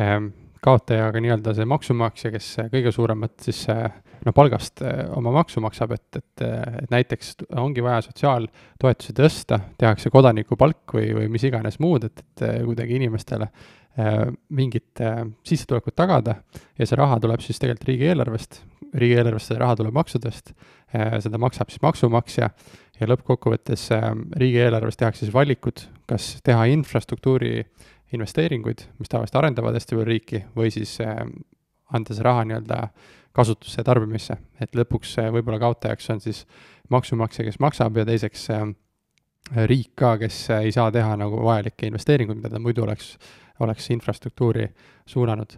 [0.00, 0.32] ähm,
[0.64, 3.64] kaotajaga nii-öelda see maksumaksja, kes kõige suuremat siis
[4.26, 6.44] no palgast eh, oma maksu maksab, et, et,
[6.82, 12.48] et näiteks ongi vaja sotsiaaltoetusi tõsta, tehakse kodanikupalk või, või mis iganes muud, et, et
[12.66, 13.50] kuidagi inimestele
[14.54, 15.00] mingit
[15.44, 16.36] sissetulekut tagada
[16.78, 18.60] ja see raha tuleb siis tegelikult riigieelarvest,
[19.02, 20.52] riigieelarvest see raha tuleb maksudest
[21.24, 22.48] seda maksab siis maksumaksja
[23.00, 23.88] ja lõppkokkuvõttes
[24.40, 27.64] riigieelarves tehakse siis valikud, kas teha infrastruktuuri
[28.12, 31.22] investeeringuid, mis tavaliselt arendavad hästi palju riiki, või siis äh,
[31.94, 32.80] anda see raha nii-öelda
[33.36, 36.44] kasutusse ja tarbimisse, et lõpuks äh, võib-olla kaotajaks on siis
[36.90, 38.66] maksumaksja, kes maksab ja teiseks äh,
[39.70, 43.14] riik ka, kes ei saa teha nagu vajalikke investeeringuid, mida ta muidu oleks,
[43.62, 44.68] oleks infrastruktuuri
[45.06, 45.56] suunanud.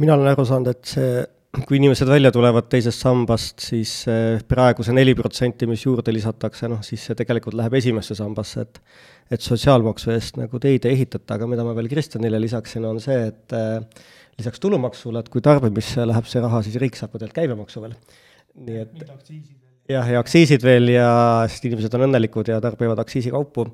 [0.00, 1.22] mina olen aru saanud, et see
[1.60, 3.90] kui inimesed välja tulevad teisest sambast, siis
[4.48, 8.80] praegu see neli protsenti, mis juurde lisatakse, noh siis see tegelikult läheb esimesse sambasse, et
[9.32, 13.16] et sotsiaalmaksu eest nagu teid ei ehitata, aga mida ma veel Kristjanile lisaksin, on see,
[13.30, 14.04] et äh,
[14.36, 17.96] lisaks tulumaksule, et kui tarbimisse läheb see raha, siis riik saab ka teilt käibemaksu veel.
[18.66, 18.98] nii et
[19.88, 21.08] jah, ja aktsiisid veel ja
[21.48, 23.68] sest inimesed on õnnelikud ja tarbivad aktsiisikaupu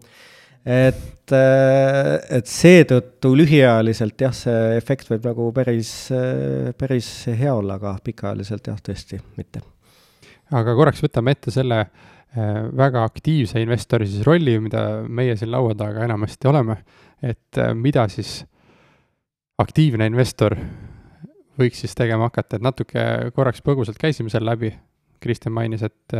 [0.66, 7.78] et, äh, et seetõttu lühiajaliselt jah, see efekt võib nagu päris, äh, päris hea olla,
[7.78, 9.62] aga pikaajaliselt jah, tõesti mitte.
[10.50, 15.74] aga korraks võtame ette selle äh, väga aktiivse investori siis rolli, mida meie siin laua
[15.78, 16.78] taga enamasti oleme,
[17.22, 18.42] et mida siis
[19.58, 20.54] aktiivne investor
[21.58, 23.02] võiks siis tegema hakata, et natuke
[23.34, 24.70] korraks põgusalt käisime seal läbi,
[25.18, 26.14] Kristjan mainis, et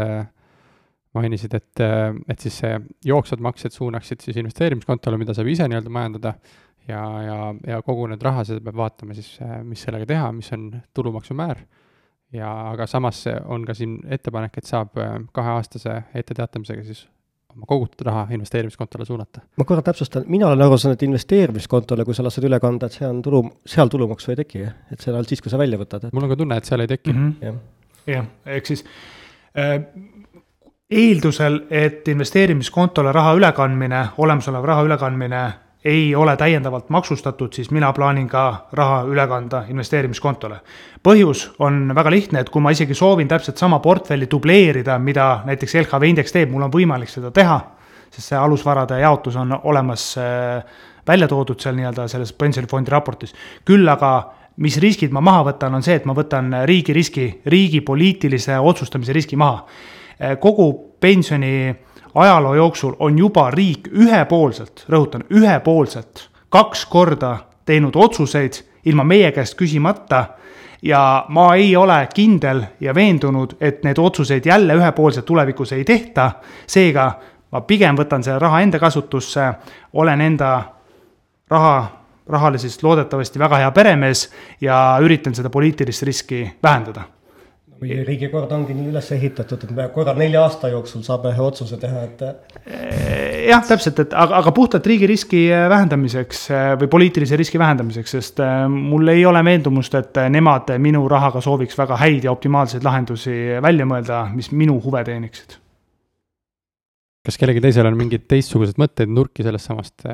[1.16, 1.82] mainisid, et,
[2.28, 6.34] et siis see jooksvad maksed suunaksid siis investeerimiskontole, mida saab ise nii-öelda majandada
[6.88, 10.70] ja, ja, ja kogu need raha, seda peab vaatama siis, mis sellega teha, mis on
[10.94, 11.62] tulumaksumäär.
[12.32, 14.98] ja aga samas on ka siin ettepanek, et saab
[15.32, 17.06] kaheaastase etteteatamisega siis
[17.56, 19.40] oma kogutud raha investeerimiskontole suunata.
[19.56, 22.98] ma korra täpsustan, mina olen aru saanud, et investeerimiskontole, kui sa lased üle kanda, et
[23.00, 25.80] see on tulu, seal tulumaksu ei teki, et see on ainult siis, kui sa välja
[25.80, 26.14] võtad et....
[26.14, 27.16] mul on ka tunne, et seal ei teki.
[27.16, 27.58] -hmm.
[28.12, 28.84] jah, ehk siis
[29.56, 29.80] äh,
[30.90, 35.40] eeldusel, et investeerimiskontole raha ülekandmine, olemasoleva raha ülekandmine
[35.84, 40.60] ei ole täiendavalt maksustatud, siis mina plaanin ka raha üle kanda investeerimiskontole.
[41.02, 45.74] põhjus on väga lihtne, et kui ma isegi soovin täpselt sama portfelli dubleerida, mida näiteks
[45.74, 47.60] LHV indeks teeb, mul on võimalik seda teha,
[48.10, 50.64] sest see alusvarade jaotus on olemas äh,
[51.06, 53.34] välja toodud seal nii-öelda selles pensionifondi raportis.
[53.64, 57.80] küll aga mis riskid ma maha võtan, on see, et ma võtan riigi riski, riigi
[57.80, 59.66] poliitilise otsustamise riski maha
[60.40, 61.76] kogu pensioni
[62.14, 68.52] ajaloo jooksul on juba riik ühepoolselt, rõhutan, ühepoolselt kaks korda teinud otsuseid
[68.84, 70.24] ilma meie käest küsimata
[70.82, 76.30] ja ma ei ole kindel ja veendunud, et need otsuseid jälle ühepoolselt tulevikus ei tehta.
[76.66, 77.12] seega
[77.52, 79.52] ma pigem võtan selle raha enda kasutusse,
[79.92, 80.62] olen enda
[81.50, 81.86] raha,
[82.28, 87.17] rahale siis loodetavasti väga hea peremees ja üritan seda poliitilist riski vähendada
[87.78, 91.78] või riigikord ongi nii üles ehitatud, et me korra nelja aasta jooksul saame ühe otsuse
[91.78, 92.24] teha, et.
[92.66, 98.16] Eh, jah, täpselt, et aga, aga puhtalt riigi riski vähendamiseks eh, või poliitilise riski vähendamiseks,
[98.18, 102.86] sest eh, mul ei ole veendumust, et nemad minu rahaga sooviks väga häid ja optimaalseid
[102.86, 105.58] lahendusi välja mõelda, mis minu huve teeniksid.
[107.28, 110.06] kas kellelgi teisel on mingeid teistsuguseid mõtteid, nurki sellest samast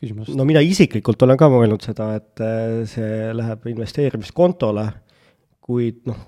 [0.00, 0.36] küsimusest?
[0.38, 2.44] no mina isiklikult olen ka mõelnud seda, et
[2.88, 4.86] see läheb investeerimiskontole,
[5.62, 6.22] kuid noh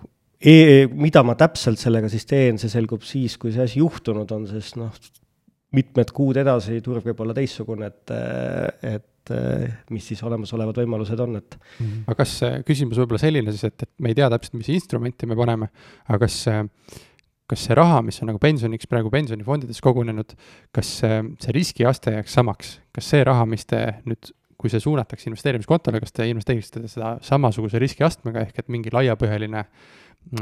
[0.45, 4.47] e, mida ma täpselt sellega siis teen, see selgub siis, kui see asi juhtunud on,
[4.51, 4.93] sest noh,
[5.75, 8.13] mitmed kuud edasi turg võib olla teistsugune, et,
[8.87, 9.33] et
[9.95, 11.87] mis siis olemasolevad võimalused on, et mm.
[11.87, 12.05] -hmm.
[12.07, 12.37] aga kas
[12.69, 15.71] küsimus võib olla selline siis, et, et me ei tea täpselt, mis instrumenti me paneme,
[16.09, 16.45] aga kas
[17.45, 20.31] kas see raha, mis on nagu pensioniks praegu pensionifondides kogunenud,
[20.73, 25.29] kas see, see riskiaste jääks samaks, kas see raha, mis te nüüd kui see suunatakse
[25.29, 29.93] investeerimiskontole, kas te investeeriksite seda samasuguse riskiastmega, ehk et mingi laiapõhjaline äh,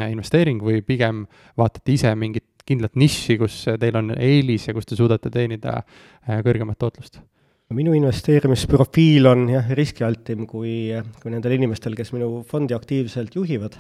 [0.09, 1.25] investeering või pigem
[1.59, 6.41] vaatate ise mingit kindlat nišši, kus teil on eelis ja kus te suudate teenida äh,
[6.45, 7.21] kõrgemat tootlust?
[7.73, 10.93] minu investeerimisprofiil on jah, riskialtim kui,
[11.23, 13.79] kui nendel inimestel, kes minu fondi aktiivselt juhivad.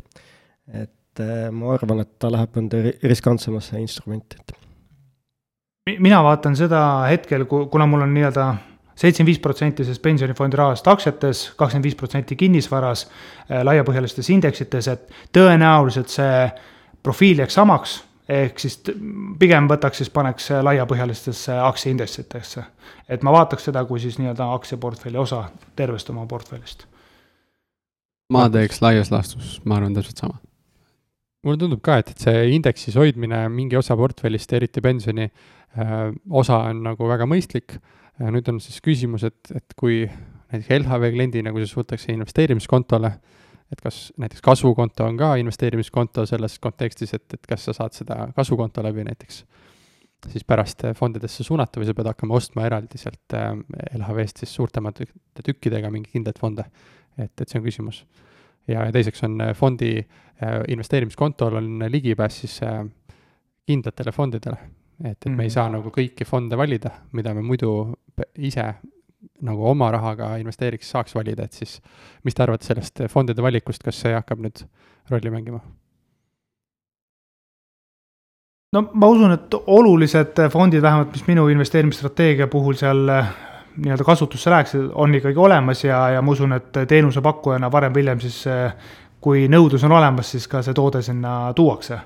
[0.72, 7.44] et äh, ma arvan, et ta läheb mõnda riskantsemasse instrumenti, et mina vaatan seda hetkel,
[7.46, 8.46] kuna mul on nii-öelda
[8.94, 13.06] seitsekümmend viis protsenti sellest pensionifondi rahast aktsiates, kakskümmend viis protsenti kinnisvaras,
[13.48, 16.48] äh, laiapõhjalistes indeksites, et tõenäoliselt see
[17.02, 18.78] profiil jääks samaks, ehk siis
[19.38, 22.64] pigem võtaks siis, paneks laiapõhjalistesse aktsiaindeksitesse.
[23.08, 25.44] et ma vaataks seda kui siis nii-öelda aktsiaportfelli osa
[25.76, 26.86] tervest oma portfellist.
[28.32, 30.38] ma teeks laias laastus, ma arvan täpselt sama.
[31.44, 36.58] mulle tundub ka, et, et see indeksis hoidmine mingi osa portfellist, eriti pensioni äh, osa
[36.70, 37.80] on nagu väga mõistlik
[38.30, 40.04] nüüd on siis küsimus, et, et kui
[40.52, 43.12] näiteks LHV kliendina, kui see suutakse investeerimiskontole,
[43.72, 48.26] et kas näiteks kasvukonto on ka investeerimiskonto selles kontekstis, et, et kas sa saad seda
[48.36, 49.44] kasvukonto läbi näiteks
[50.28, 53.54] siis pärast fondidesse suunata või sa pead hakkama ostma eraldi sealt äh,
[53.96, 55.08] LHV-st siis suurtemate
[55.42, 56.66] tükkidega mingeid kindlaid fonde.
[57.18, 58.04] et, et see on küsimus.
[58.68, 62.60] ja, ja teiseks on äh, fondi äh, investeerimiskontol on ligipääs siis
[63.66, 64.56] kindlatele fondidele,
[65.04, 65.54] et, et me ei mhm.
[65.54, 67.94] saa nagu kõiki fonde valida, mida me muidu
[68.38, 68.66] ise
[69.42, 71.78] nagu oma rahaga investeeriks, saaks valida, et siis
[72.26, 74.64] mis te arvate sellest fondide valikust, kas see hakkab nüüd
[75.10, 75.62] rolli mängima?
[78.72, 83.32] no ma usun, et olulised fondid, vähemalt mis minu investeerimisstrateegia puhul seal eh,
[83.76, 88.22] nii-öelda kasutusse läheks, on ikkagi olemas ja, ja ma usun, et teenusepakkujana varem või hiljem
[88.24, 88.72] siis eh,
[89.22, 92.00] kui nõudlus on olemas, siis ka see toode sinna tuuakse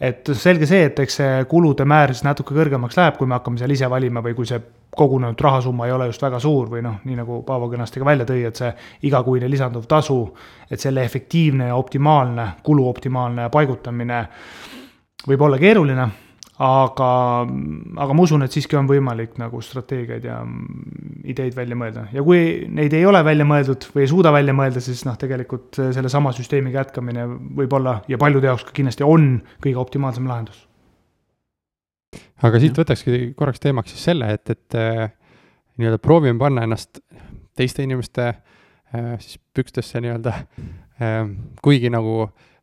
[0.00, 3.60] et selge see, et eks see kulude määr siis natuke kõrgemaks läheb, kui me hakkame
[3.60, 4.60] seal ise valima või kui see
[4.96, 8.26] kogunenud rahasumma ei ole just väga suur või noh, nii nagu Paavo kenasti ka välja
[8.28, 8.70] tõi, et see
[9.08, 10.20] igakuine lisanduv tasu,
[10.70, 14.22] et selle efektiivne ja optimaalne, kulu optimaalne paigutamine
[15.26, 16.08] võib olla keeruline
[16.62, 17.08] aga,
[18.00, 20.38] aga ma usun, et siiski on võimalik nagu strateegiaid ja
[21.28, 24.80] ideid välja mõelda ja kui neid ei ole välja mõeldud või ei suuda välja mõelda,
[24.84, 27.26] siis noh, tegelikult sellesama süsteemiga jätkamine
[27.60, 29.28] võib olla ja paljude jaoks ka kindlasti on
[29.60, 30.64] kõige optimaalsem lahendus.
[32.40, 35.12] aga siit võtakski korraks teemaks siis selle, et, et äh,
[35.76, 37.02] nii-öelda proovime panna ennast
[37.56, 40.38] teiste inimeste äh, siis pükstesse nii-öelda
[41.04, 41.20] äh,,
[41.60, 42.55] kuigi nagu äh,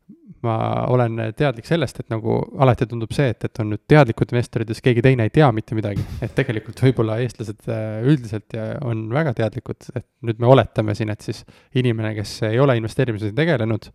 [0.44, 0.56] ma
[0.92, 4.84] olen teadlik sellest, et nagu alati tundub see, et, et on nüüd teadlikud investorid siis
[4.84, 6.04] keegi teine ei tea mitte midagi.
[6.24, 11.24] et tegelikult võib-olla eestlased äh, üldiselt on väga teadlikud, et nüüd me oletame siin, et
[11.24, 13.90] siis inimene, kes ei ole investeerimisega tegelenud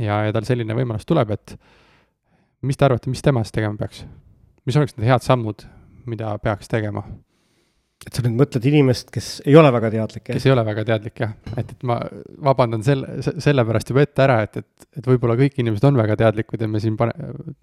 [0.00, 1.56] ja, ja tal selline võimalus tuleb, et
[2.66, 4.04] mis te arvate, mis tema siis tegema peaks?
[4.66, 5.62] mis oleks need head sammud,
[6.10, 7.04] mida peaks tegema?
[8.04, 10.36] Et sa nüüd mõtled inimest, kes ei ole väga teadlik, jah?
[10.36, 11.32] kes ei ole väga teadlik, jah.
[11.56, 11.96] et, et ma
[12.44, 16.62] vabandan selle, sellepärast juba ette ära, et, et, et võib-olla kõik inimesed on väga teadlikud
[16.62, 17.16] ja me siin pane,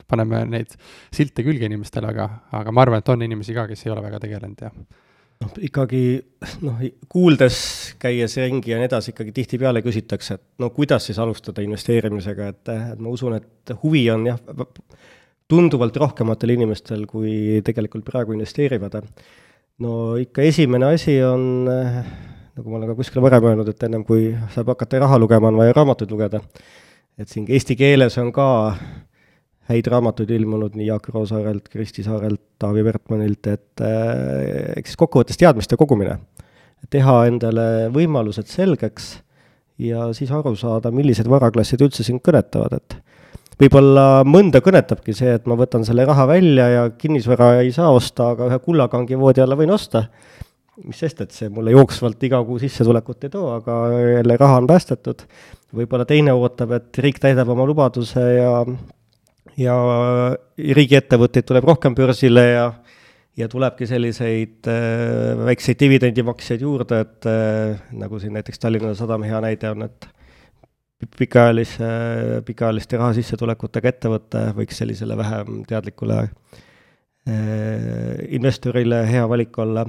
[0.10, 0.74] paneme neid
[1.14, 2.28] silte külge inimestele, aga,
[2.60, 4.74] aga ma arvan, et on inimesi ka, kes ei ole väga tegelenud, jah.
[5.46, 6.02] noh, ikkagi
[6.66, 6.82] noh,
[7.14, 7.60] kuuldes,
[8.02, 12.74] käies ringi ja nii edasi, ikkagi tihtipeale küsitakse, et no kuidas siis alustada investeerimisega, et,
[12.74, 14.44] et ma usun, et huvi on jah,
[15.54, 19.00] tunduvalt rohkematel inimestel, kui tegelikult praegu investeerivad
[19.82, 22.04] no ikka esimene asi on, eh,
[22.58, 25.58] nagu ma olen ka kuskil varem öelnud, et ennem kui saab hakata raha lugema, on
[25.58, 26.42] vaja raamatuid lugeda.
[27.18, 28.76] et siin eesti keeles on ka
[29.70, 35.40] häid raamatuid ilmunud nii Jaak Roosaarelt, Kristi Saarelt, Taavi Wertmannilt, et äh, eks siis kokkuvõttes
[35.40, 36.20] teadmiste kogumine.
[36.90, 39.22] teha endale võimalused selgeks
[39.80, 42.98] ja siis aru saada, millised varaklassid üldse sind kõnetavad, et
[43.60, 48.32] võib-olla mõnda kõnetabki see, et ma võtan selle raha välja ja kinnisvara ei saa osta,
[48.34, 50.08] aga ühe kullakangi voodi alla võin osta.
[50.84, 54.68] mis sest, et see mulle jooksvalt iga kuu sissetulekut ei too, aga jälle raha on
[54.68, 55.22] päästetud.
[55.74, 58.66] võib-olla teine ootab, et riik täidab oma lubaduse ja,
[59.58, 59.76] ja
[60.58, 62.72] riigiettevõtteid tuleb rohkem börsile ja
[63.38, 69.40] ja tulebki selliseid äh, väikseid dividendimaksjaid juurde, et äh, nagu siin näiteks Tallinna Sadama hea
[69.42, 70.06] näide on, et
[71.18, 71.90] pikaajalise,
[72.46, 76.34] pikaajaliste raha sissetulekutega ettevõte võiks sellisele vähem teadlikule eh,
[78.36, 79.86] investorile hea valik olla.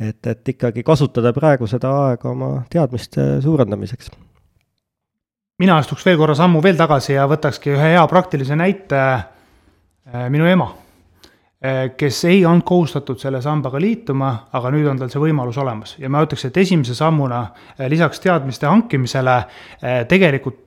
[0.00, 4.10] et, et ikkagi kasutada praegu seda aega oma teadmiste suurendamiseks.
[5.58, 9.04] mina astuks veel korra sammu veel tagasi ja võtakski ühe hea praktilise näite,
[10.12, 10.83] eh, minu ema
[11.96, 15.94] kes ei olnud kohustatud selle sambaga liituma, aga nüüd on tal see võimalus olemas.
[15.98, 17.40] Ja ma ütleks, et esimese sammuna
[17.78, 20.60] eh, lisaks teadmiste hankimisele eh, tegelikult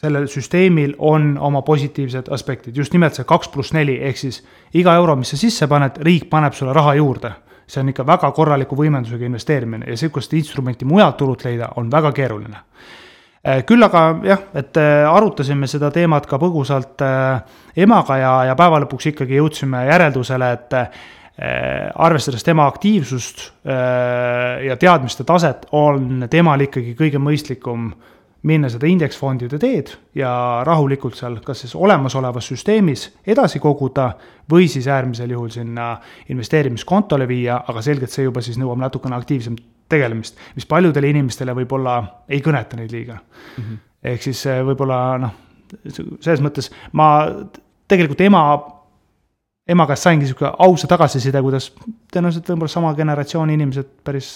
[0.00, 4.40] sellel süsteemil on oma positiivsed aspektid, just nimelt see kaks pluss neli, ehk siis
[4.80, 7.32] iga euro, mis sa sisse paned, riik paneb sulle raha juurde.
[7.70, 12.10] see on ikka väga korraliku võimendusega investeerimine ja sihukest instrumenti mujalt turult leida on väga
[12.12, 12.56] keeruline
[13.66, 17.40] küll aga jah, et äh, arutasime seda teemat ka põgusalt äh,
[17.80, 20.78] emaga ja, ja päeva lõpuks ikkagi jõudsime järeldusele, et
[21.40, 27.86] arvestades tema aktiivsust ja teadmiste taset, on temal ikkagi kõige mõistlikum
[28.42, 30.30] minna seda indeksfondide teed ja
[30.68, 34.10] rahulikult seal kas siis olemasolevas süsteemis edasi koguda
[34.52, 35.94] või siis äärmisel juhul sinna
[36.28, 39.56] investeerimiskontole viia, aga selgelt see juba siis nõuab natukene aktiivsem
[39.90, 43.62] tegelemist, mis paljudele inimestele võib-olla ei kõneta neid liiga mm.
[43.62, 43.80] -hmm.
[44.12, 45.36] ehk siis eh, võib-olla noh,
[46.20, 47.10] selles mõttes ma
[47.90, 48.44] tegelikult ema,
[49.68, 51.70] ema käest saingi sihuke ausa tagasiside, kuidas
[52.12, 54.30] tõenäoliselt võib-olla sama generatsiooni inimesed päris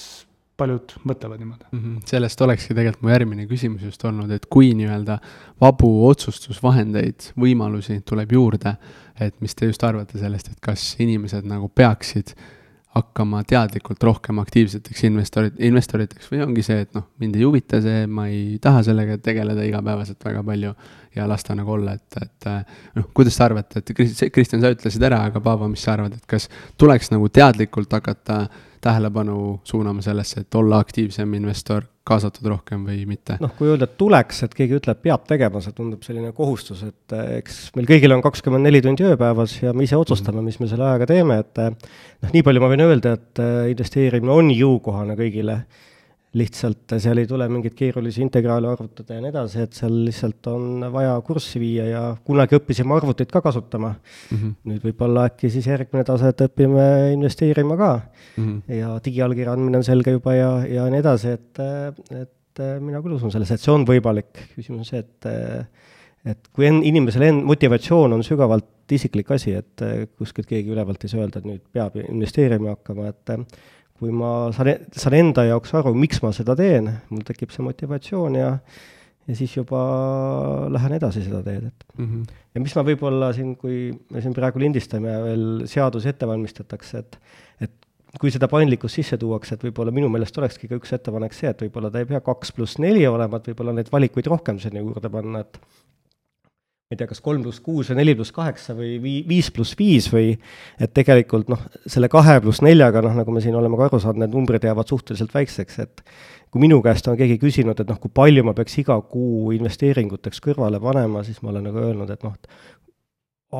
[0.57, 1.81] paljud mõtlevad niimoodi mm.
[1.81, 2.03] -hmm.
[2.07, 5.19] sellest olekski tegelikult mu järgmine küsimus just olnud, et kui nii-öelda
[5.61, 8.77] vabu otsustusvahendeid, võimalusi tuleb juurde,
[9.21, 12.35] et mis te just arvate sellest, et kas inimesed nagu peaksid
[12.95, 18.05] hakkama teadlikult rohkem aktiivseteks investorid, investoriteks või ongi see, et noh, mind ei huvita see,
[18.07, 20.75] ma ei taha sellega tegeleda igapäevaselt väga palju
[21.15, 22.49] ja las ta nagu olla, et, et
[22.99, 26.31] noh, kuidas te arvate, et Kristjan, sa ütlesid ära, aga Paavo, mis sa arvad, et
[26.31, 26.49] kas
[26.81, 33.05] tuleks nagu teadlikult hakata äh, tähelepanu suunama sellesse, et olla aktiivsem investor, kaasatud rohkem või
[33.09, 33.39] mitte?
[33.41, 37.17] noh, kui öelda, et tuleks, et keegi ütleb, peab tegema, see tundub selline kohustus, et
[37.17, 40.69] eh, eks meil kõigil on kakskümmend neli tundi ööpäevas ja me ise otsustame, mis me
[40.71, 44.53] selle ajaga teeme, et eh, noh, nii palju ma võin öelda, et eh, investeerimine on
[44.53, 45.63] jõukohane kõigile
[46.35, 50.87] lihtsalt seal ei tule mingeid keerulisi integraale arvutada ja nii edasi, et seal lihtsalt on
[50.95, 54.37] vaja kurssi viia ja kunagi õppisime arvutit ka kasutama mm.
[54.37, 54.55] -hmm.
[54.71, 58.45] nüüd võib-olla äkki siis järgmine tase, et õpime investeerima ka mm.
[58.45, 58.79] -hmm.
[58.81, 61.63] ja digiallkirja andmine on selge juba ja, ja nii edasi, et,
[62.21, 64.47] et mina küll usun sellesse, et see on võimalik.
[64.57, 65.31] küsimus on see, et,
[66.35, 69.87] et kui en-, inimesel en-, motivatsioon on sügavalt isiklik asi, et
[70.19, 73.39] kuskilt keegi ülevalt ei saa öelda, et nüüd peab investeerima hakkama, et
[73.99, 78.41] kui ma saan, saan enda jaoks aru, miks ma seda teen, mul tekib see motivatsioon
[78.41, 78.51] ja
[79.25, 79.81] ja siis juba
[80.73, 82.05] lähen edasi seda teed, et mm.
[82.07, 82.41] -hmm.
[82.55, 86.99] ja mis ma võib-olla siin, kui me siin praegu lindistame ja veel seadusi ette valmistatakse,
[86.99, 87.19] et
[87.65, 91.49] et kui seda paindlikkust sisse tuuakse, et võib-olla minu meelest olekski ka üks ettepanek see,
[91.51, 94.85] et võib-olla ta ei pea kaks pluss neli olema, et võib-olla neid valikuid rohkem sinna
[94.85, 95.59] juurde panna, et
[96.85, 99.73] ma ei tea, kas kolm pluss kuus või neli pluss kaheksa või vii-, viis pluss
[99.79, 100.35] viis või
[100.77, 104.21] et tegelikult noh, selle kahe pluss neljaga, noh, nagu me siin oleme ka aru saanud,
[104.21, 106.03] need numbrid jäävad suhteliselt väikseks, et
[106.53, 110.45] kui minu käest on keegi küsinud, et noh, kui palju ma peaks iga kuu investeeringuteks
[110.45, 112.37] kõrvale panema, siis ma olen nagu öelnud, et noh,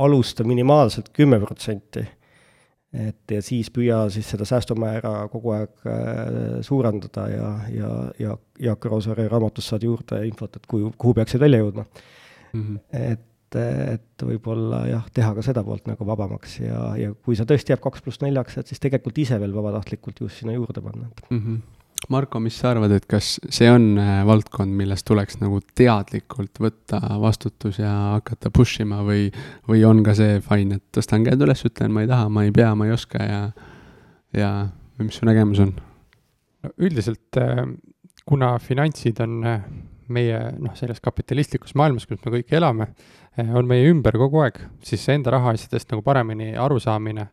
[0.05, 2.05] alusta minimaalselt kümme protsenti.
[2.95, 8.37] et ja siis püüa siis seda säästumäära kogu aeg äh, suurendada ja, ja, ja
[8.69, 12.13] Jaak Roosaare raamatust saad juurde infot, et kuhu, kuhu peaksid välja jõudma mm.
[12.55, 12.81] -hmm.
[12.93, 17.75] et, et võib-olla jah, teha ka seda poolt nagu vabamaks ja, ja kui see tõesti
[17.75, 21.39] jääb kaks pluss neljaks, et siis tegelikult ise veel vabatahtlikult just sinna juurde panna mm.
[21.39, 21.63] -hmm.
[22.09, 27.01] Marko, mis sa arvad, et kas see on äh, valdkond, milles tuleks nagu teadlikult võtta
[27.21, 29.31] vastutus ja hakata push ima või,
[29.69, 32.53] või on ka see fine, et tõstan käed üles, ütlen, ma ei taha, ma ei
[32.53, 33.41] pea, ma ei oska ja,
[34.37, 34.51] ja,
[34.99, 35.75] või mis su nägemus on?
[36.81, 37.65] üldiselt äh,
[38.27, 39.65] kuna finantsid on äh,
[40.13, 42.91] meie noh, selles kapitalistlikus maailmas, kus me kõik elame,
[43.39, 47.29] eh, on meie ümber kogu aeg, siis enda rahaasjadest nagu paremini arusaamine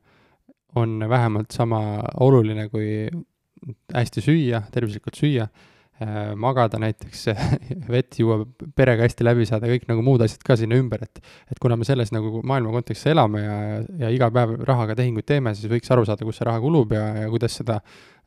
[0.80, 1.82] on vähemalt sama
[2.24, 3.10] oluline kui
[3.94, 5.48] hästi süüa, tervislikult süüa,
[6.02, 7.26] eh, magada näiteks,
[7.96, 8.40] vett juua,
[8.76, 11.88] perega hästi läbi saada, kõik nagu muud asjad ka sinna ümber, et et kuna me
[11.88, 13.60] selles nagu maailma kontekstis elame ja,
[14.06, 17.06] ja iga päev rahaga tehinguid teeme, siis võiks aru saada, kus see raha kulub ja,
[17.26, 17.82] ja kuidas seda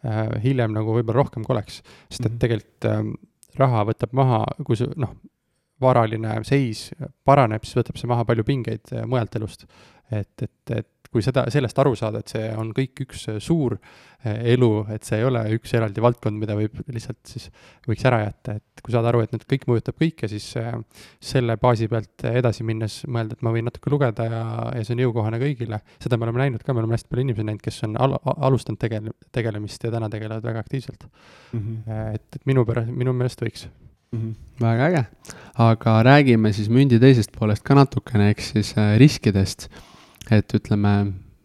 [0.05, 1.81] äh, hiljem nagu võib-olla rohkem ka oleks.
[2.11, 2.41] sest et mhm.
[2.45, 3.01] tegelikult äh,
[3.61, 5.15] raha võtab maha, kui see noh,
[5.83, 6.89] varaline seis
[7.27, 9.67] paraneb, siis võtab see maha palju pingeid äh, mujalt elust.
[10.11, 13.77] et, et, et kui seda, sellest aru saada, et see on kõik üks äh, suur
[13.77, 17.47] äh, elu, et see ei ole üks eraldi valdkond, mida võib lihtsalt siis,
[17.87, 20.51] võiks ära jätta, et kui saad aru, et need kõik mõjutab kõike, siis
[21.23, 24.43] selle baasi pealt edasi minnes mõelda, et ma võin natuke lugeda ja,
[24.81, 25.81] ja see on jõukohane kõigile.
[26.03, 28.83] seda me oleme näinud ka, me oleme hästi palju inimesi näinud, kes on al-, alustanud
[28.83, 31.61] tegele-, tegelemist ja täna tegelevad väga aktiivselt mm.
[31.61, 32.13] -hmm.
[32.19, 33.69] et, et minu pärast, minu meelest võiks.
[34.15, 34.35] -hmm.
[34.61, 35.05] väga äge,
[35.55, 39.69] aga räägime siis mündi teisest poolest ka natukene, ehk siis riskidest
[40.33, 40.95] et ütleme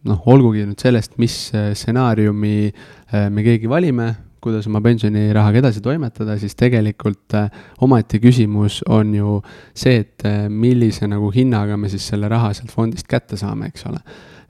[0.08, 5.82] noh, olgugi nüüd sellest, mis äh, stsenaariumi äh, me keegi valime, kuidas oma pensionirahaga edasi
[5.84, 7.50] toimetada, siis tegelikult äh,
[7.84, 9.36] omaette küsimus on ju
[9.76, 14.00] see, et millise nagu hinnaga me siis selle raha sealt fondist kätte saame, eks ole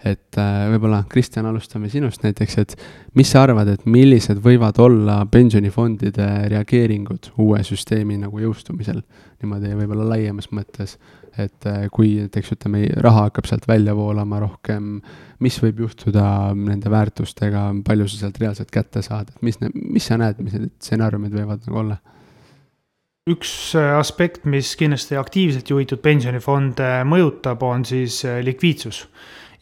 [0.05, 2.75] et äh, võib-olla, Kristjan, alustame sinust näiteks, et
[3.19, 9.03] mis sa arvad, et millised võivad olla pensionifondide reageeringud uue süsteemi nagu jõustumisel,
[9.43, 10.97] niimoodi võib-olla laiemas mõttes,
[11.37, 14.95] et äh, kui näiteks ütleme, raha hakkab sealt välja voolama rohkem,
[15.45, 16.25] mis võib juhtuda
[16.57, 20.73] nende väärtustega, palju sa sealt reaalselt kätte saad, et mis, mis sa näed, mis need
[20.81, 22.01] stsenaariumid võivad nagu olla?
[23.31, 29.05] üks äh, aspekt, mis kindlasti aktiivselt juhitud pensionifonde mõjutab, on siis likviidsus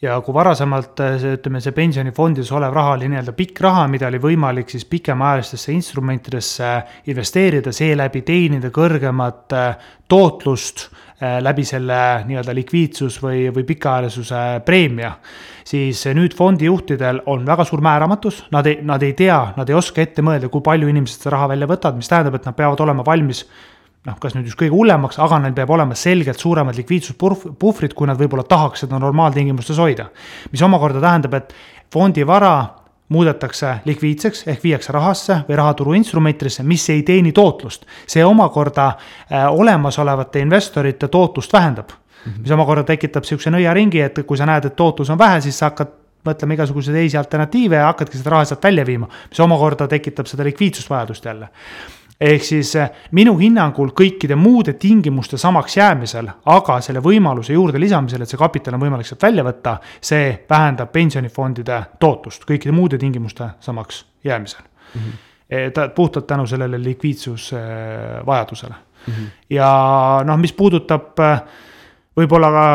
[0.01, 4.07] ja kui varasemalt äh, see, ütleme, see pensionifondides olev raha oli nii-öelda pikk raha, mida
[4.07, 6.71] oli võimalik siis pikemaajalistesse instrumentidesse
[7.11, 10.89] investeerida, seeläbi teenida kõrgemat äh, tootlust
[11.19, 11.95] läbi selle
[12.29, 15.11] nii-öelda likviidsus või, või pikaajalisuse preemia.
[15.67, 20.01] siis nüüd fondijuhtidel on väga suur määramatus, nad ei, nad ei tea, nad ei oska
[20.01, 23.03] ette mõelda, kui palju inimesed seda raha välja võtavad, mis tähendab, et nad peavad olema
[23.05, 23.43] valmis
[24.07, 28.19] noh, kas nüüd just kõige hullemaks, aga neil peab olema selgelt suuremad likviidsuspuhvrid, kui nad
[28.19, 30.09] võib-olla tahaks seda normaaltingimustes hoida.
[30.51, 31.53] mis omakorda tähendab, et
[31.91, 32.53] fondi vara
[33.09, 37.85] muudetakse likviidseks ehk viiakse rahasse või rahaturu instrumentidesse, mis ei teeni tootlust.
[38.07, 42.31] see omakorda äh, olemasolevate investorite tootlust vähendab mm.
[42.31, 42.41] -hmm.
[42.41, 45.65] mis omakorda tekitab sihukese nõiaringi, et kui sa näed, et tootlus on vähe, siis sa
[45.65, 45.87] hakkad
[46.25, 50.43] mõtlema igasuguseid teisi alternatiive ja hakkadki seda raha sealt välja viima, mis omakorda tekitab seda
[50.43, 51.49] likviidsusvajadust jälle
[52.19, 58.21] ehk siis eh, minu hinnangul kõikide muude tingimuste samaks jäämisel, aga selle võimaluse juurde lisamisel,
[58.23, 63.53] et see kapital on võimalik sealt välja võtta, see vähendab pensionifondide tootlust kõikide muude tingimuste
[63.63, 65.01] samaks jäämisel mm.
[65.01, 65.71] -hmm.
[65.73, 69.13] ta puhtalt tänu sellele likviidsusvajadusele mm.
[69.13, 69.31] -hmm.
[69.49, 69.71] ja
[70.25, 71.39] noh, mis puudutab eh,
[72.17, 72.67] võib-olla ka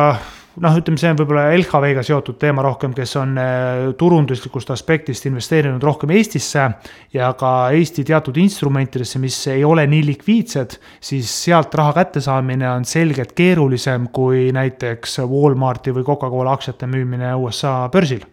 [0.62, 5.82] noh, ütleme, see on võib-olla LHV-ga seotud teema rohkem, kes on äh, turunduslikust aspektist investeerinud
[5.82, 6.66] rohkem Eestisse
[7.14, 12.86] ja ka Eesti teatud instrumentidesse, mis ei ole nii likviidsed, siis sealt raha kättesaamine on
[12.88, 18.24] selgelt keerulisem kui näiteks Walmarti või Coca-Cola aktsiate müümine USA börsil.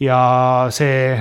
[0.00, 0.18] ja
[0.74, 1.16] see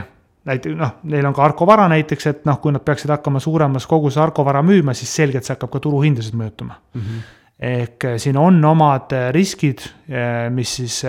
[0.46, 3.86] näiteks noh, neil on ka Arco vara näiteks, et noh, kui nad peaksid hakkama suuremas
[3.88, 7.02] koguses Arco vara müüma, siis selgelt see hakkab ka turuhindasid mõjutama mm.
[7.02, 7.30] -hmm
[7.62, 11.02] ehk eh, siin on omad eh, riskid, eh, mis siis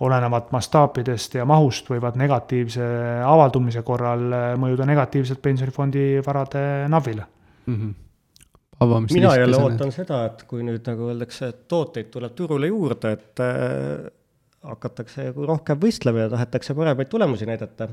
[0.00, 2.84] olenevalt mastaapidest ja mahust võivad negatiivse
[3.26, 4.30] avaldumise korral
[4.60, 7.26] mõjuda negatiivselt pensionifondi varade NAV-ile
[7.66, 7.74] mm.
[7.74, 7.98] -hmm
[8.80, 9.12] avamis.
[9.12, 13.42] mina jälle ootan seda, et kui nüüd nagu öeldakse, et tooteid tuleb turule juurde, et
[13.44, 14.06] äh,
[14.70, 17.90] hakatakse rohkem võistlema ja tahetakse paremaid tulemusi näidata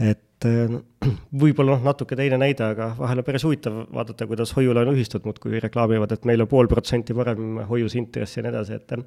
[0.00, 0.72] et äh,
[1.42, 6.14] võib-olla noh, natuke teine näide, aga vahel on päris huvitav vaadata, kuidas hoiu-laenuühistud muudkui reklaamivad,
[6.14, 8.98] et meil on pool protsenti parem hoiusintress ja nii edasi, et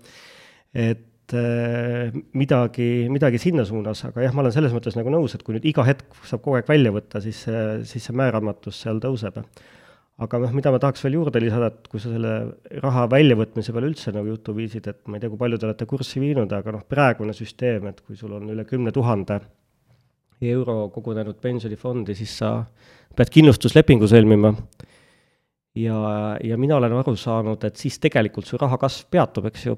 [0.76, 5.46] et äh, midagi, midagi sinna suunas, aga jah, ma olen selles mõttes nagu nõus, et
[5.46, 7.46] kui nüüd iga hetk saab kogu aeg välja võtta, siis,
[7.88, 9.40] siis see määramatus seal tõuseb.
[10.16, 12.36] aga noh, mida ma tahaks veel juurde lisada, et kui sa selle
[12.84, 15.88] raha väljavõtmise peale üldse nagu juttu viisid, et ma ei tea, kui palju te olete
[15.90, 19.42] kurssi viinud, aga noh, praegune süsteem, et kui sul on üle kümne tuhande
[20.42, 22.58] euro kogunenud pensionifondi, siis sa
[23.16, 24.54] pead kindlustuslepingu sõlmima.
[25.76, 26.00] ja,
[26.44, 29.76] ja mina olen aru saanud, et siis tegelikult su raha kasv peatub, eks ju.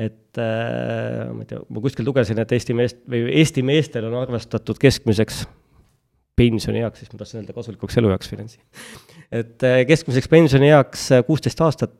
[0.00, 4.20] et äh, ma ei tea, ma kuskilt lugesin, et Eesti meest või Eesti meestel on
[4.22, 5.44] arvestatud keskmiseks
[6.40, 8.60] pensionieaks, siis ma tahtsin öelda kasulikuks elueaks finantsi.
[9.32, 11.96] et äh, keskmiseks pensionieaks kuusteist aastat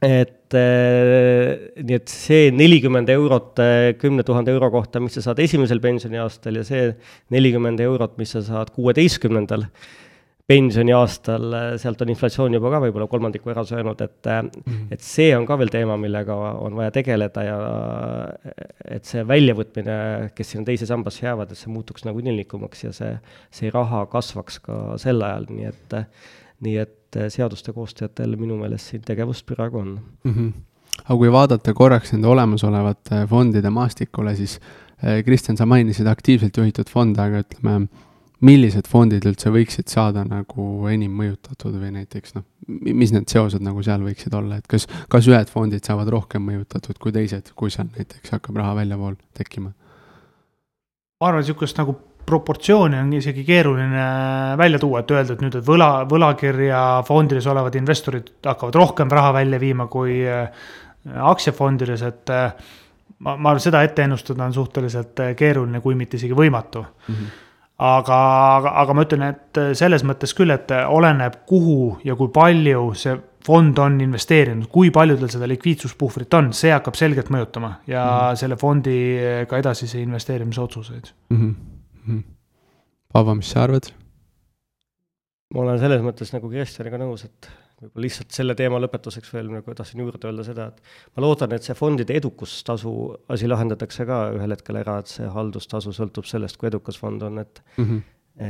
[0.00, 5.42] et äh, nii, et see nelikümmend eurot äh, kümne tuhande euro kohta, mis sa saad
[5.44, 6.86] esimesel pensioniaastal ja see
[7.34, 9.66] nelikümmend eurot, mis sa saad kuueteistkümnendal
[10.50, 14.88] pensioniaastal, äh, sealt on inflatsioon juba ka võib-olla kolmandiku ära söönud, et -hmm.
[14.90, 16.34] et see on ka veel teema, millega
[16.64, 17.60] on vaja tegeleda ja
[18.88, 23.18] et see väljavõtmine, kes sinna teise sambasse jäävad, et see muutuks nagu inimlikumaks ja see,
[23.52, 26.00] see raha kasvaks ka sel ajal, nii et
[26.64, 29.94] nii et eh, seaduste koostajatel minu meelest siin tegevust praegu on
[30.24, 30.34] mm.
[30.34, 30.52] -hmm.
[31.04, 34.60] aga kui vaadata korraks nende olemasolevate fondide maastikule, siis
[35.02, 37.88] eh, Kristjan, sa mainisid aktiivselt juhitud fonde, aga ütleme,
[38.40, 43.82] millised fondid üldse võiksid saada nagu enim mõjutatud või näiteks noh, mis need seosed nagu
[43.84, 47.90] seal võiksid olla, et kas, kas ühed fondid saavad rohkem mõjutatud kui teised, kui seal
[47.96, 49.74] näiteks hakkab raha väljavool tekkima?
[51.20, 54.04] ma arvan, niisugust nagu proportsiooni on isegi keeruline
[54.58, 59.32] välja tuua, et öelda, et nüüd, et võla, võlakirja fondides olevad investorid hakkavad rohkem raha
[59.40, 60.48] välja viima kui äh,
[61.30, 62.52] aktsiafondides, et äh,
[63.26, 67.14] ma, ma seda ette ennustada on suhteliselt äh, keeruline, kui mitte isegi võimatu mm.
[67.14, 67.46] -hmm
[67.80, 68.16] aga,
[68.56, 73.14] aga, aga ma ütlen, et selles mõttes küll, et oleneb, kuhu ja kui palju see
[73.46, 78.10] fond on investeerinud, kui palju tal seda likviidsuspuhvrit on, see hakkab selgelt mõjutama ja mm
[78.10, 78.36] -hmm.
[78.36, 81.36] selle fondiga edasisi investeerimisotsuseid mm.
[81.36, 81.50] -hmm mm.
[81.50, 81.79] -hmm.
[83.12, 83.90] Paavo, mis sa arvad?
[85.54, 87.48] ma olen selles mõttes nagu Kristjaniga nõus, et
[87.80, 91.66] võib-olla lihtsalt selle teema lõpetuseks veel nagu tahtsin juurde öelda seda, et ma loodan, et
[91.66, 92.92] see fondide edukustasu
[93.34, 97.40] asi lahendatakse ka ühel hetkel ära, et see haldustasu sõltub sellest, kui edukas fond on,
[97.42, 98.02] et mm, -hmm.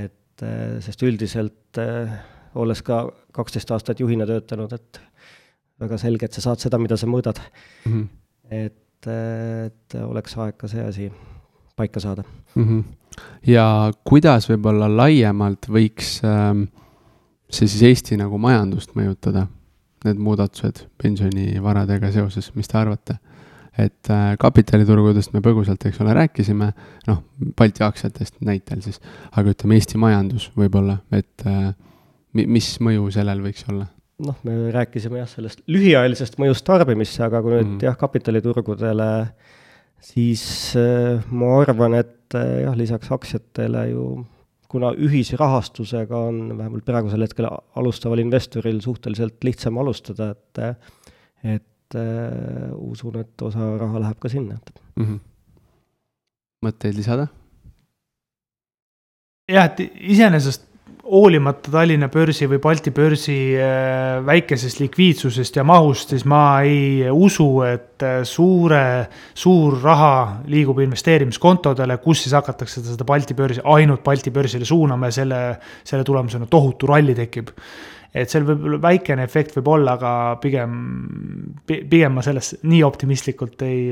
[0.03, 2.21] et eh, sest üldiselt äh,
[2.55, 5.01] olles ka kaksteist aastat juhina töötanud, et
[5.81, 7.41] väga selge, et sa saad seda, mida sa mõõdad
[7.87, 7.93] mm.
[7.93, 8.09] -hmm.
[8.51, 11.13] et, eh, et oleks aeg ka see asi
[11.81, 12.25] paika saada
[12.55, 12.65] mm.
[12.65, 12.89] -hmm
[13.47, 16.69] ja kuidas võib-olla laiemalt võiks ähm,
[17.51, 19.47] see siis Eesti nagu majandust mõjutada,
[20.07, 23.19] need muudatused pensionivaradega seoses, mis te arvate?
[23.81, 26.67] et äh, kapitaliturgudest me põgusalt, eks ole, rääkisime,
[27.07, 27.21] noh,
[27.57, 28.99] Balti aktsiatest näitel siis,
[29.31, 31.71] aga ütleme, Eesti majandus võib-olla, et äh,
[32.35, 33.87] mis mõju sellel võiks olla?
[34.21, 37.79] noh, me rääkisime jah, sellest lühiajalisest mõjust tarbimisse, aga kui nüüd mm.
[37.87, 39.09] jah, kapitaliturgudele,
[40.01, 40.43] siis
[40.79, 44.05] äh, ma arvan, et äh, jah, lisaks aktsiatele ju
[44.71, 50.63] kuna ühisrahastusega on vähemalt praegusel hetkel alustaval investoril suhteliselt lihtsam alustada, et
[51.43, 54.59] et äh, usun, et osa raha läheb ka sinna
[54.97, 55.05] mm.
[55.05, 55.21] -hmm.
[56.67, 57.27] mõtteid lisada?
[59.51, 59.81] jah, et
[60.15, 60.70] iseenesest
[61.11, 67.49] hoolimata Tallinna börsi või Balti börsi äh, väikesest likviidsusest ja mahust, siis ma ei usu,
[67.67, 68.83] et äh, suure,
[69.35, 75.19] suur raha liigub investeerimiskontodele, kus siis hakatakse seda Balti börsi, ainult Balti börsile suunama ja
[75.21, 75.41] selle,
[75.85, 77.51] selle tulemusena tohutu ralli tekib.
[78.15, 80.73] et seal võib väikene efekt võib olla, aga pigem,
[81.67, 83.85] pigem ma sellest nii optimistlikult ei,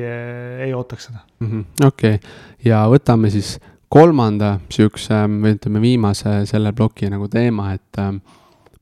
[0.67, 1.23] ei ootaks seda.
[1.45, 2.19] Mhm, okei,
[2.67, 3.57] ja võtame siis
[3.89, 8.15] kolmanda sihukese või ütleme, viimase selle ploki nagu teema, et äh,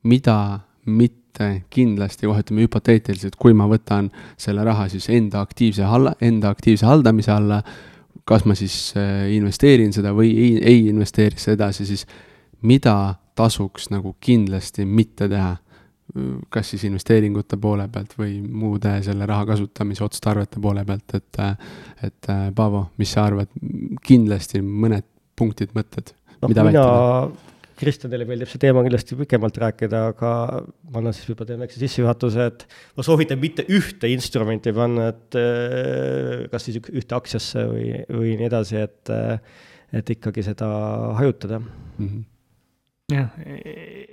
[0.06, 0.38] mida
[0.86, 6.50] mitte kindlasti kohe ütleme hüpoteetiliselt, kui ma võtan selle raha siis enda aktiivse halla, enda
[6.54, 7.60] aktiivse haldamise alla,
[8.26, 12.06] kas ma siis äh, investeerin seda või ei, ei investeeri seda edasi, siis
[12.66, 15.54] mida tasuks nagu kindlasti mitte teha
[16.52, 21.40] kas siis investeeringute poole pealt või muude selle raha kasutamise otstarvete poole pealt, et
[22.06, 23.50] et Paavo, mis sa arvad,
[24.06, 26.86] kindlasti mõned punktid, mõtted no,, mida mina...
[26.86, 27.52] vältida?
[27.76, 30.30] Kristjanile meeldib see teema kindlasti pikemalt rääkida, aga
[30.88, 32.62] ma annan siis võib-olla teen väikse sissejuhatuse, et
[32.96, 35.36] ma soovitan mitte ühte instrumenti panna, et
[36.54, 39.12] kas siis ühte aktsiasse või, või nii edasi, et,
[40.00, 40.70] et ikkagi seda
[41.18, 42.06] hajutada mm.
[42.06, 42.24] -hmm
[43.06, 43.28] jah,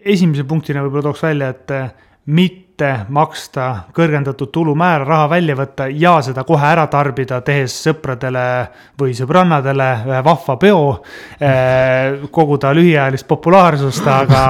[0.06, 1.88] esimese punktina võib-olla tooks välja, et eh,
[2.30, 3.64] mitte maksta
[3.96, 8.46] kõrgendatud tulumäära, raha välja võtta ja seda kohe ära tarbida, tehes sõpradele
[9.02, 10.86] või sõbrannadele ühe vahva peo.
[12.38, 14.46] Koguda lühiajalist populaarsust, aga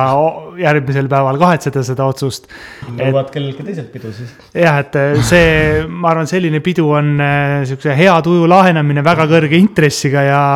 [0.59, 2.51] järgmisel päeval kahetseda seda otsust.
[2.91, 4.37] nõuavad kellelgi teiselt pidu siis.
[4.59, 7.15] jah, et see, ma arvan, selline pidu on
[7.63, 10.47] sihukese hea tuju laenamine väga kõrge intressiga ja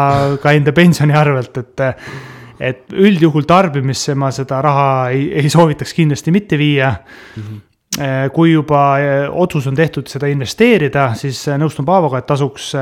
[0.43, 1.87] ka enda pensioni arvelt, et
[2.59, 7.43] et üldjuhul tarbimisse ma seda raha ei, ei soovitaks kindlasti mitte viia mm.
[7.43, 7.63] -hmm
[8.33, 12.75] kui juba eh, otsus on tehtud seda investeerida, siis eh, nõustun Paavoga, et tasuks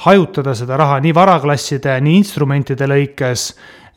[0.00, 3.50] hajutada seda raha nii varaklasside, nii instrumentide lõikes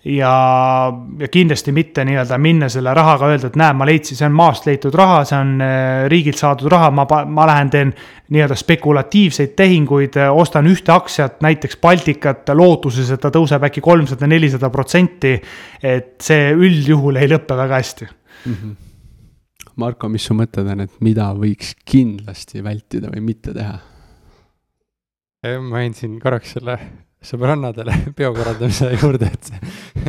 [0.08, 4.36] ja, ja kindlasti mitte nii-öelda minna selle rahaga, öelda, et näe, ma leidsin, see on
[4.38, 7.94] maast leitud raha, see on äh, riigilt saadud raha, ma, ma lähen teen
[8.34, 14.30] nii-öelda spekulatiivseid tehinguid, äh, ostan ühte aktsiat, näiteks Balticat, lootuses, et ta tõuseb äkki kolmsada,
[14.30, 15.36] nelisada protsenti.
[15.84, 18.54] et see üldjuhul ei lõpe väga hästi mm.
[18.54, 18.76] -hmm.
[19.78, 23.78] Marko, mis su mõtted on, et mida võiks kindlasti vältida või mitte teha?
[25.62, 26.80] ma jäin siin korraks selle
[27.24, 29.52] sõbrannadele peo korraldamise juurde, et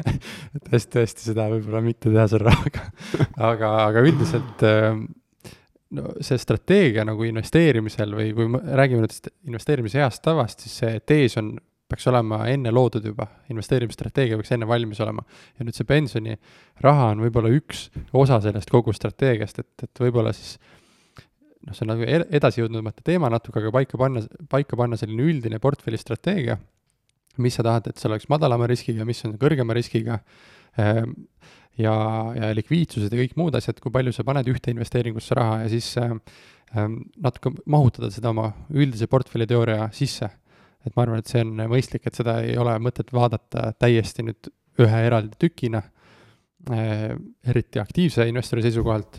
[0.67, 2.85] tõesti, tõesti seda võib-olla mitte teha selle rahaga.
[3.51, 5.07] aga, aga üldiselt ähm,
[5.97, 11.03] no see strateegia nagu investeerimisel või kui me räägime nüüd investeerimise heast tavast, siis see
[11.09, 11.55] tees on,
[11.89, 15.25] peaks olema enne loodud juba, investeerimisstrateegia peaks enne valmis olema.
[15.59, 20.59] ja nüüd see pensioniraha on võib-olla üks osa sellest kogu strateegiast, et, et võib-olla siis
[21.65, 25.61] noh, see on nagu edasi jõudnud teema natuke, aga paika panna, paika panna selline üldine
[25.63, 26.59] portfellistrateegia
[27.43, 30.19] mis sa tahad, et see oleks madalama riskiga, mis on kõrgema riskiga,
[30.79, 31.15] ehm,
[31.79, 31.95] ja,
[32.37, 35.93] ja likviidsused ja kõik muud asjad, kui palju sa paned ühte investeeringusse raha ja siis
[36.01, 36.15] äh,
[37.23, 40.31] natuke mahutada seda oma üldise portfelliteooria sisse.
[40.87, 44.51] et ma arvan, et see on mõistlik, et seda ei ole mõtet vaadata täiesti nüüd
[44.79, 45.83] ühe eraldi tükina
[46.71, 49.19] äh,, eriti aktiivse investori seisukohalt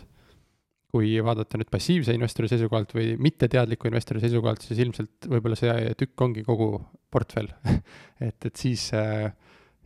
[0.90, 6.26] kui vaadata nüüd passiivse investori seisukohalt või mitteteadliku investori seisukohalt, siis ilmselt võib-olla see tükk
[6.26, 6.72] ongi kogu
[7.10, 7.50] portfell.
[8.20, 8.82] Et, et siis,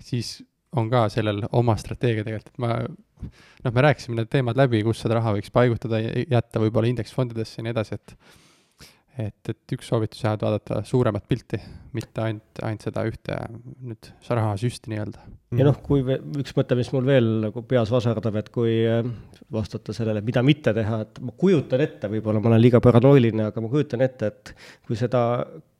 [0.02, 0.30] siis
[0.74, 5.05] on ka sellel oma strateegia tegelikult, et ma noh, me rääkisime need teemad läbi, kus
[5.05, 8.16] seda raha võiks paigutada, jätta võib-olla indeksfondidesse ja nii edasi, et
[9.21, 11.59] et, et üks soovitus jah, et vaadata suuremat pilti,
[11.95, 15.23] mitte ainult, ainult seda ühte nüüd rahasüsti nii-öelda.
[15.59, 19.07] ja noh, kui üks mõte, mis mul veel nagu peas vasardab, et kui äh,
[19.55, 23.62] vastata sellele, mida mitte teha, et ma kujutan ette, võib-olla ma olen liiga paranoiline, aga
[23.62, 24.55] ma kujutan ette, et
[24.89, 25.25] kui seda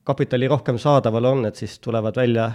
[0.05, 2.51] kapitali rohkem saadaval on, et siis tulevad välja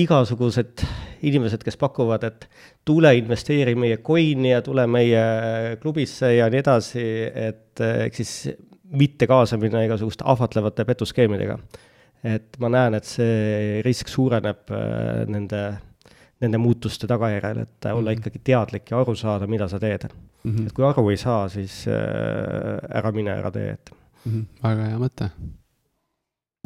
[0.00, 0.82] igasugused
[1.26, 2.46] inimesed, kes pakuvad, et
[2.86, 5.22] tule investeeri meie coin'i ja tule meie
[5.82, 7.06] klubisse ja nii edasi,
[7.50, 8.34] et äh, ehk siis
[8.90, 11.58] mitte kaasa minna igasuguste ahvatlevate petuskeemidega.
[12.24, 15.62] et ma näen, et see risk suureneb äh, nende,
[16.40, 18.18] nende muutuste tagajärjel, et olla mm -hmm.
[18.18, 20.08] ikkagi teadlik ja aru saada, mida sa teed
[20.44, 20.56] mm.
[20.56, 20.66] -hmm.
[20.66, 23.90] et kui aru ei saa, siis äh, ära mine, ära tee, et
[24.26, 25.30] Mhm, väga hea mõte.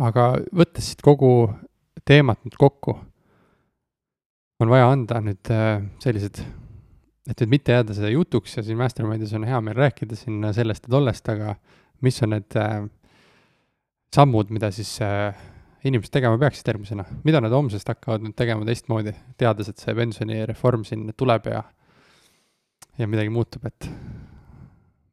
[0.03, 1.53] aga võttes siit kogu
[2.03, 2.97] teemat nüüd kokku,
[4.59, 6.41] on vaja anda nüüd äh, sellised,
[7.31, 10.89] et nüüd mitte jääda seda jutuks ja siin Mastermindis on hea meel rääkida siin sellest
[10.89, 11.55] ja tollest, aga
[12.03, 12.83] mis on need äh,
[14.15, 15.37] sammud, mida siis äh,
[15.85, 20.85] inimesed tegema peaksid järgmisena, mida nad homsest hakkavad nüüd tegema teistmoodi, teades, et see pensionireform
[20.89, 21.63] siin tuleb ja,
[22.99, 23.91] ja midagi muutub, et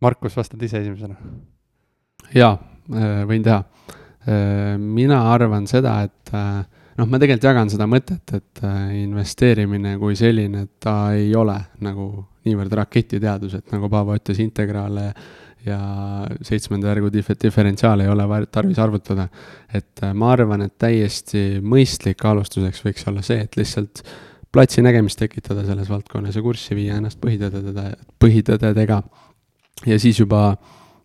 [0.01, 1.13] Markus, vastad ise esimesena.
[2.33, 2.55] jaa,
[3.29, 3.59] võin teha.
[4.81, 8.63] mina arvan seda, et noh, ma tegelikult jagan seda mõtet, et
[8.97, 12.07] investeerimine kui selline, ta ei ole nagu
[12.47, 15.11] niivõrd raketiteadus, et nagu Paavo ütles, integraale
[15.65, 15.79] ja
[16.41, 19.27] seitsmenda järgu dif-, diferentsiaale ei ole tarvis arvutada.
[19.73, 24.03] et ma arvan, et täiesti mõistlik alustuseks võiks olla see, et lihtsalt
[24.51, 27.87] platsi nägemist tekitada selles valdkonnas ja kurssi viia ennast põhitõdede,
[28.19, 29.01] põhitõdedega.
[29.85, 30.57] ja siis juba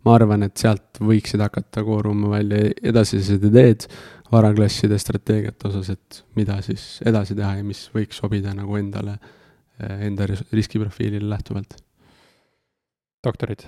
[0.06, 3.88] ma arvan, et sealt võiksid hakata kooruma välja edasised ideed
[4.32, 9.18] varaklasside strateegiate osas, et mida siis edasi teha ja mis võiks sobida nagu endale,
[10.00, 11.76] enda riskiprofiilile lähtuvalt.
[13.26, 13.66] doktorid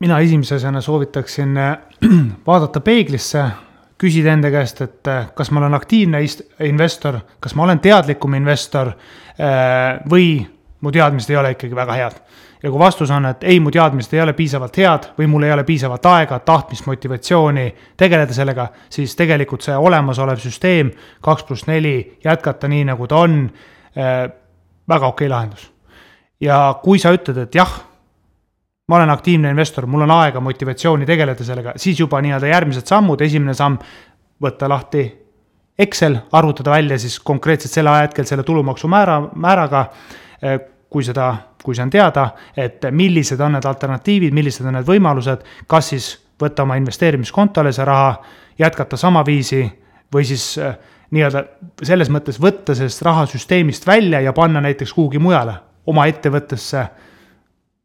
[0.00, 1.78] mina esimese asjana soovitaksin äh,
[2.46, 3.44] vaadata peeglisse,
[3.98, 6.18] küsida enda käest, et äh, kas ma olen aktiivne
[6.66, 10.40] investor, kas ma olen teadlikum investor äh, või
[10.80, 12.18] mu teadmised ei ole ikkagi väga head.
[12.62, 15.52] ja kui vastus on, et ei, mu teadmised ei ole piisavalt head või mul ei
[15.52, 17.66] ole piisavalt aega, tahtmist, motivatsiooni
[17.96, 20.90] tegeleda sellega, siis tegelikult see olemasolev süsteem,
[21.22, 23.42] kaks pluss neli, jätkata nii, nagu ta on,
[24.88, 25.70] väga okei lahendus.
[26.40, 27.76] ja kui sa ütled, et jah
[28.88, 33.20] ma olen aktiivne investor, mul on aega, motivatsiooni tegeleda sellega, siis juba nii-öelda järgmised sammud,
[33.24, 33.78] esimene samm,
[34.44, 35.04] võtta lahti
[35.78, 39.86] Excel, arvutada välja siis konkreetselt selle ajahetkel selle tulumaksumäära, määraga,
[40.42, 40.60] eh,
[40.90, 41.32] kui seda,
[41.64, 46.10] kui see on teada, et millised on need alternatiivid, millised on need võimalused, kas siis
[46.38, 48.12] võtta oma investeerimiskontole see raha,
[48.58, 49.64] jätkata samaviisi
[50.14, 50.76] või siis eh,
[51.10, 51.42] nii-öelda
[51.82, 55.56] selles mõttes võtta sellest rahasüsteemist välja ja panna näiteks kuhugi mujale,
[55.90, 56.86] oma ettevõttesse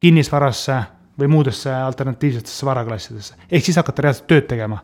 [0.01, 0.77] kinnisvarasse
[1.19, 4.79] või muudesse alternatiivsetesse varaklassidesse, ehk siis hakata reaalselt tööd tegema.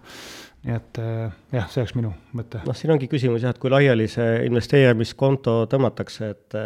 [0.65, 2.63] nii et äh, jah, see oleks minu mõte.
[2.65, 6.59] noh, siin ongi küsimus jah, et kui laiali see investeerimiskonto tõmmatakse, et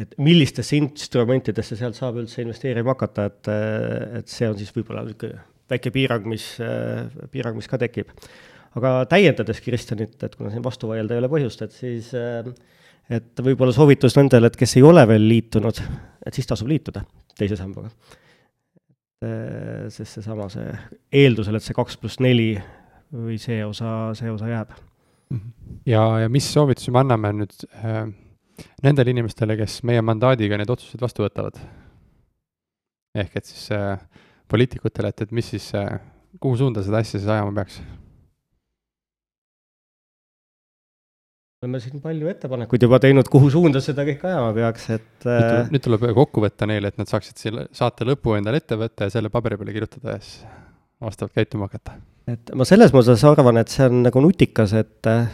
[0.00, 3.48] et millistesse instrumentidesse sealt saab üldse investeerima hakata, et,
[4.20, 5.40] et see on siis võib-olla niisugune
[5.70, 6.46] väike piirang, mis,
[7.30, 8.10] piirang, mis ka tekib.
[8.78, 12.46] aga täiendades Kristjanit, et kuna siin vastu vaielda ei ole põhjust, et siis äh,
[13.10, 15.80] et võib-olla soovitus nendele, et kes ei ole veel liitunud,
[16.26, 17.02] et siis tasub liituda
[17.38, 17.90] teise sambaga.
[19.92, 20.70] sest seesama, see
[21.20, 22.54] eeldusel, et see kaks pluss neli
[23.12, 24.72] või see osa, see osa jääb.
[25.86, 28.06] ja, ja mis soovitusi me anname nüüd äh,
[28.82, 31.60] nendele inimestele, kes meie mandaadiga need otsused vastu võtavad?
[33.14, 33.98] ehk et siis äh,
[34.48, 35.98] poliitikutele, et, et mis siis äh,,
[36.40, 37.80] kuhu suunda seda asja siis ajama peaks?
[41.60, 45.66] Oleme siin palju ettepanekuid juba teinud, kuhu suunda seda kõike ajama peaks, et nüüd tuleb,
[45.74, 49.12] nüüd tuleb kokku võtta neile, et nad saaksid selle saate lõpu endale ette võtta ja
[49.12, 50.38] selle paberi peale kirjutada ja siis
[51.04, 51.98] vastavalt käituma hakata.
[52.32, 55.28] et ma selles mõttes arvan, et see on nagu nutikas, et äh,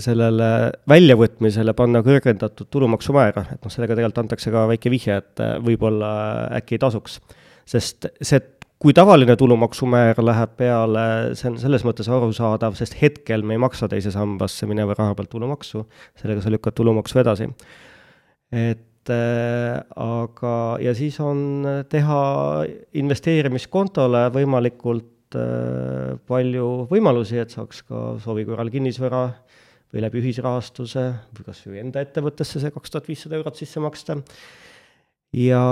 [0.00, 0.48] sellele
[0.88, 6.14] väljavõtmisele panna kõrgendatud tulumaksumäära, et noh, sellega tegelikult antakse ka väike vihje, et äh, võib-olla
[6.62, 7.20] äkki ei tasuks.
[7.68, 8.40] sest see
[8.82, 11.04] kui tavaline tulumaksumäär läheb peale,
[11.38, 15.32] see on selles mõttes arusaadav, sest hetkel me ei maksa teise sambasse mineva raha pealt
[15.32, 15.82] tulumaksu,
[16.20, 17.48] sellega sa lükkad tulumaksu edasi.
[18.54, 22.20] et äh, aga, ja siis on teha
[23.02, 29.26] investeerimiskontole võimalikult äh, palju võimalusi, et saaks ka soovi korral kinnisvara
[29.92, 31.04] või läbi ühisrahastuse
[31.34, 34.20] või kas või enda ettevõttesse see kaks tuhat viissada eurot sisse maksta
[35.36, 35.62] ja,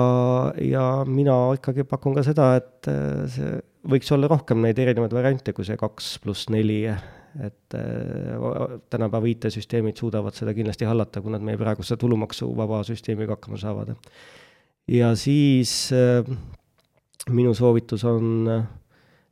[0.60, 3.52] ja mina ikkagi pakun ka seda, et äh, see
[3.86, 9.98] võiks olla rohkem neid erinevaid variante kui see kaks pluss neli, et äh, tänapäeva IT-süsteemid
[10.00, 13.94] suudavad seda kindlasti hallata, kui nad meie praeguse tulumaksuvaba süsteemiga hakkama saavad.
[14.88, 16.26] ja siis äh,
[17.30, 18.50] minu soovitus on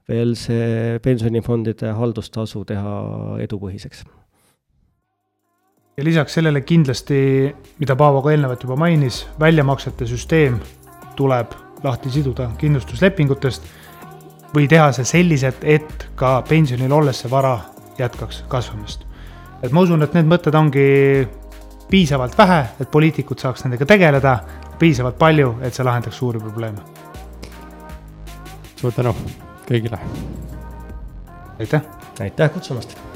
[0.08, 2.96] veel see pensionifondide haldustasu teha
[3.40, 4.04] edupõhiseks
[5.96, 10.58] ja lisaks sellele kindlasti, mida Paavo ka eelnevalt juba mainis, väljamaksete süsteem
[11.16, 13.68] tuleb lahti siduda kindlustuslepingutest
[14.54, 17.58] või teha see selliselt, et ka pensionil olles see vara
[17.98, 19.06] jätkaks kasvamist.
[19.62, 21.28] et ma usun, et need mõtted ongi
[21.90, 24.38] piisavalt vähe, et poliitikud saaks nendega tegeleda,
[24.78, 26.78] piisavalt palju, et see lahendaks suuri probleeme.
[28.76, 29.14] suur tänu
[29.68, 29.98] kõigile.
[31.58, 31.82] aitäh.
[32.20, 33.13] aitäh kutsumast